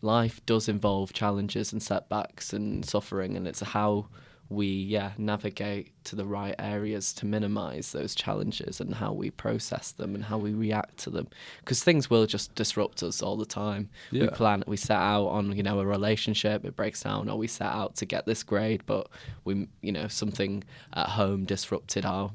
life 0.00 0.40
does 0.46 0.68
involve 0.68 1.12
challenges 1.12 1.72
and 1.72 1.82
setbacks 1.82 2.52
and 2.52 2.84
suffering 2.84 3.36
and 3.36 3.46
it's 3.46 3.60
how 3.60 4.06
we 4.48 4.66
yeah 4.66 5.12
navigate 5.16 5.92
to 6.04 6.14
the 6.16 6.26
right 6.26 6.56
areas 6.58 7.12
to 7.14 7.24
minimize 7.24 7.92
those 7.92 8.14
challenges 8.14 8.80
and 8.80 8.94
how 8.96 9.12
we 9.12 9.30
process 9.30 9.92
them 9.92 10.14
and 10.14 10.24
how 10.24 10.36
we 10.36 10.52
react 10.52 10.96
to 10.98 11.08
them 11.08 11.26
because 11.60 11.82
things 11.82 12.10
will 12.10 12.26
just 12.26 12.54
disrupt 12.54 13.02
us 13.02 13.22
all 13.22 13.36
the 13.36 13.46
time 13.46 13.88
we 14.10 14.20
Yeah. 14.22 14.30
plan 14.30 14.64
we 14.66 14.76
set 14.76 14.98
out 14.98 15.28
on 15.28 15.56
you 15.56 15.62
know 15.62 15.78
a 15.78 15.86
relationship 15.86 16.64
it 16.64 16.76
breaks 16.76 17.02
down 17.04 17.30
or 17.30 17.38
we 17.38 17.46
set 17.46 17.72
out 17.72 17.94
to 17.96 18.04
get 18.04 18.26
this 18.26 18.42
grade 18.42 18.82
but 18.84 19.08
we 19.44 19.68
you 19.80 19.92
know 19.92 20.08
something 20.08 20.64
at 20.92 21.10
home 21.10 21.44
disrupted 21.44 22.04
our 22.04 22.32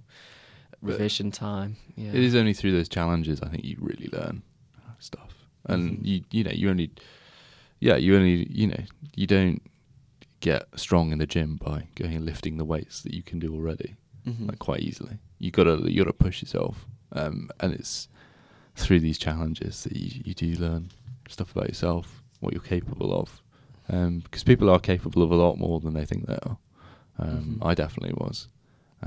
revision 0.81 1.31
time 1.31 1.75
yeah 1.95 2.09
It 2.13 2.23
is 2.23 2.35
only 2.35 2.53
through 2.53 2.71
those 2.71 2.89
challenges 2.89 3.41
I 3.41 3.49
think 3.49 3.63
you 3.65 3.77
really 3.79 4.09
learn 4.11 4.43
stuff, 4.99 5.33
and 5.65 5.99
Mhm. 5.99 6.05
you 6.05 6.23
you 6.31 6.43
know 6.43 6.51
you 6.51 6.69
only 6.69 6.91
yeah 7.79 7.95
you 7.97 8.15
only 8.15 8.47
you 8.51 8.67
know 8.67 8.83
you 9.15 9.27
don't 9.27 9.61
get 10.39 10.67
strong 10.75 11.11
in 11.11 11.17
the 11.17 11.25
gym 11.25 11.55
by 11.57 11.87
going 11.95 12.13
and 12.15 12.25
lifting 12.25 12.57
the 12.57 12.65
weights 12.65 13.01
that 13.01 13.13
you 13.13 13.23
can 13.23 13.39
do 13.39 13.53
already 13.53 13.95
Mhm. 14.25 14.47
like 14.49 14.59
quite 14.59 14.81
easily. 14.81 15.17
You 15.39 15.51
gotta 15.51 15.75
you 15.91 15.97
gotta 16.03 16.13
push 16.13 16.41
yourself, 16.41 16.85
um, 17.11 17.49
and 17.59 17.73
it's 17.73 18.07
through 18.75 18.99
these 18.99 19.17
challenges 19.17 19.83
that 19.83 19.95
you 19.95 20.21
you 20.25 20.33
do 20.33 20.53
learn 20.55 20.89
stuff 21.29 21.51
about 21.55 21.67
yourself, 21.67 22.21
what 22.39 22.53
you're 22.53 22.61
capable 22.61 23.11
of, 23.13 23.41
because 24.23 24.43
people 24.43 24.69
are 24.69 24.79
capable 24.79 25.21
of 25.23 25.31
a 25.31 25.35
lot 25.35 25.57
more 25.57 25.79
than 25.79 25.93
they 25.93 26.05
think 26.05 26.25
they 26.27 26.37
are. 26.43 26.57
Um, 27.19 27.57
Mhm. 27.59 27.65
I 27.65 27.73
definitely 27.73 28.13
was, 28.15 28.47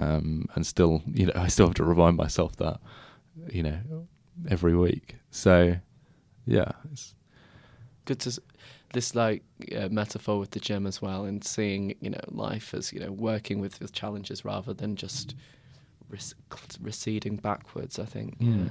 um, 0.00 0.46
and 0.54 0.66
still 0.66 1.02
you 1.06 1.26
know 1.26 1.32
I 1.36 1.48
still 1.48 1.66
have 1.66 1.74
to 1.76 1.84
remind 1.84 2.16
myself 2.16 2.56
that 2.56 2.80
you 3.50 3.62
know 3.62 4.06
every 4.48 4.76
week. 4.76 5.16
So 5.30 5.76
yeah, 6.46 6.72
it's, 6.90 7.14
good 8.06 8.18
to 8.20 8.40
this 8.92 9.14
like 9.14 9.44
uh, 9.76 9.88
metaphor 9.90 10.38
with 10.40 10.50
the 10.50 10.58
gym 10.58 10.86
as 10.86 11.00
well 11.00 11.24
and 11.24 11.44
seeing 11.44 11.94
you 12.00 12.10
know 12.10 12.20
life 12.28 12.74
as 12.74 12.92
you 12.92 12.98
know 12.98 13.12
working 13.12 13.60
with 13.60 13.78
the 13.78 13.88
challenges 13.88 14.44
rather 14.44 14.74
than 14.74 14.96
just 14.96 15.36
rec- 16.08 16.34
receding 16.80 17.36
backwards 17.36 18.00
i 18.00 18.04
think 18.04 18.36
yeah 18.40 18.70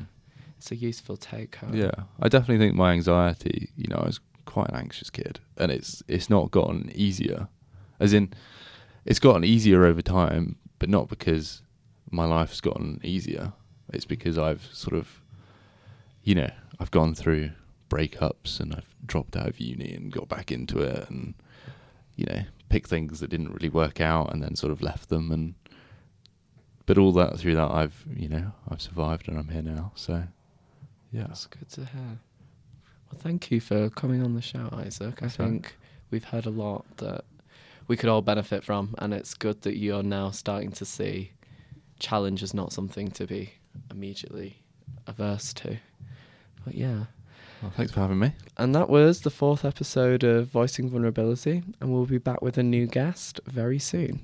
it's 0.60 0.72
a 0.72 0.76
useful 0.76 1.15
take 1.15 1.56
home 1.56 1.74
Yeah, 1.74 1.92
I 2.20 2.28
definitely 2.28 2.58
think 2.58 2.76
my 2.76 2.92
anxiety. 2.92 3.70
You 3.78 3.88
know, 3.88 3.96
I 3.96 4.06
was 4.08 4.20
quite 4.44 4.68
an 4.68 4.76
anxious 4.76 5.10
kid, 5.10 5.39
and 5.58 5.72
it's 5.72 6.04
it's 6.08 6.30
not 6.30 6.52
gotten 6.52 6.92
easier. 6.94 7.48
As 7.98 8.12
in, 8.12 8.34
it's 9.06 9.20
gotten 9.20 9.46
easier 9.46 9.86
over 9.86 10.02
time, 10.02 10.58
but 10.80 10.89
not 10.89 11.10
because 11.10 11.62
my 12.10 12.26
life's 12.26 12.62
gotten 12.62 13.00
easier. 13.04 13.54
It's 13.94 14.06
because 14.06 14.38
I've 14.38 14.68
sort 14.74 14.96
of, 14.96 15.22
you 16.24 16.36
know, 16.36 16.50
I've 16.80 16.92
gone 16.92 17.13
through 17.13 17.52
breakups 17.89 18.60
and 18.60 18.74
I've 18.74 18.96
dropped 19.06 19.36
out 19.36 19.48
of 19.48 19.60
uni 19.60 19.94
and 19.94 20.12
got 20.12 20.28
back 20.30 20.52
into 20.52 20.80
it, 20.80 21.10
and 21.10 21.34
you 22.15 22.26
know, 22.26 22.42
picked 22.70 22.89
things 22.89 23.20
that 23.20 23.30
didn't 23.30 23.54
really 23.54 23.70
work 23.70 24.00
out, 24.02 24.34
and 24.34 24.42
then 24.42 24.56
sort 24.56 24.72
of 24.72 24.82
left 24.82 25.10
them, 25.10 25.32
and 25.32 25.56
but 26.86 26.98
all 26.98 27.12
that 27.13 27.38
through 27.39 27.56
that, 27.56 27.70
I've 27.72 28.06
you 28.15 28.30
know, 28.30 28.52
I've 28.70 28.82
survived, 28.82 29.28
and 29.28 29.38
I'm 29.38 29.50
here 29.50 29.62
now. 29.62 29.92
So, 29.96 30.24
yeah. 31.12 31.26
that's 31.28 31.46
good 31.48 31.70
to 31.70 31.82
hear 31.86 32.20
well 33.12 33.20
thank 33.20 33.50
you 33.52 33.60
for 33.60 33.89
coming 33.89 34.24
on 34.24 34.36
the 34.36 34.42
show 34.42 34.70
isaac 34.74 35.15
i 35.18 35.26
That's 35.26 35.39
all 35.39 35.46
right. 35.46 35.52
think 35.54 35.76
we've 36.12 36.24
heard 36.26 36.46
a 36.46 36.52
lot 36.52 36.86
that 36.98 37.26
we 37.89 37.97
could 37.97 38.08
all 38.08 38.21
benefit 38.21 38.63
from. 38.63 38.95
And 38.99 39.13
it's 39.13 39.34
good 39.34 39.63
that 39.63 39.75
you're 39.75 40.04
now 40.04 40.32
starting 40.32 40.71
to 40.73 40.86
see 40.86 41.32
challenge 41.99 42.41
as 42.41 42.54
not 42.54 42.71
something 42.71 43.12
to 43.12 43.28
be 43.28 43.52
immediately 43.91 44.62
averse 45.08 45.54
to. 45.56 45.78
But 46.63 46.75
yeah. 46.75 47.06
Well, 47.62 47.73
thanks 47.75 47.91
for 47.91 47.99
having 47.99 48.19
me. 48.19 48.32
And 48.56 48.73
that 48.73 48.89
was 48.89 49.21
the 49.21 49.30
fourth 49.30 49.65
episode 49.65 50.23
of 50.23 50.47
Voicing 50.47 50.89
Vulnerability, 50.89 51.63
and 51.82 51.91
we'll 51.91 52.06
be 52.06 52.17
back 52.17 52.41
with 52.41 52.58
a 52.58 52.63
new 52.63 52.88
guest 52.88 53.41
very 53.45 53.80
soon. 53.80 54.21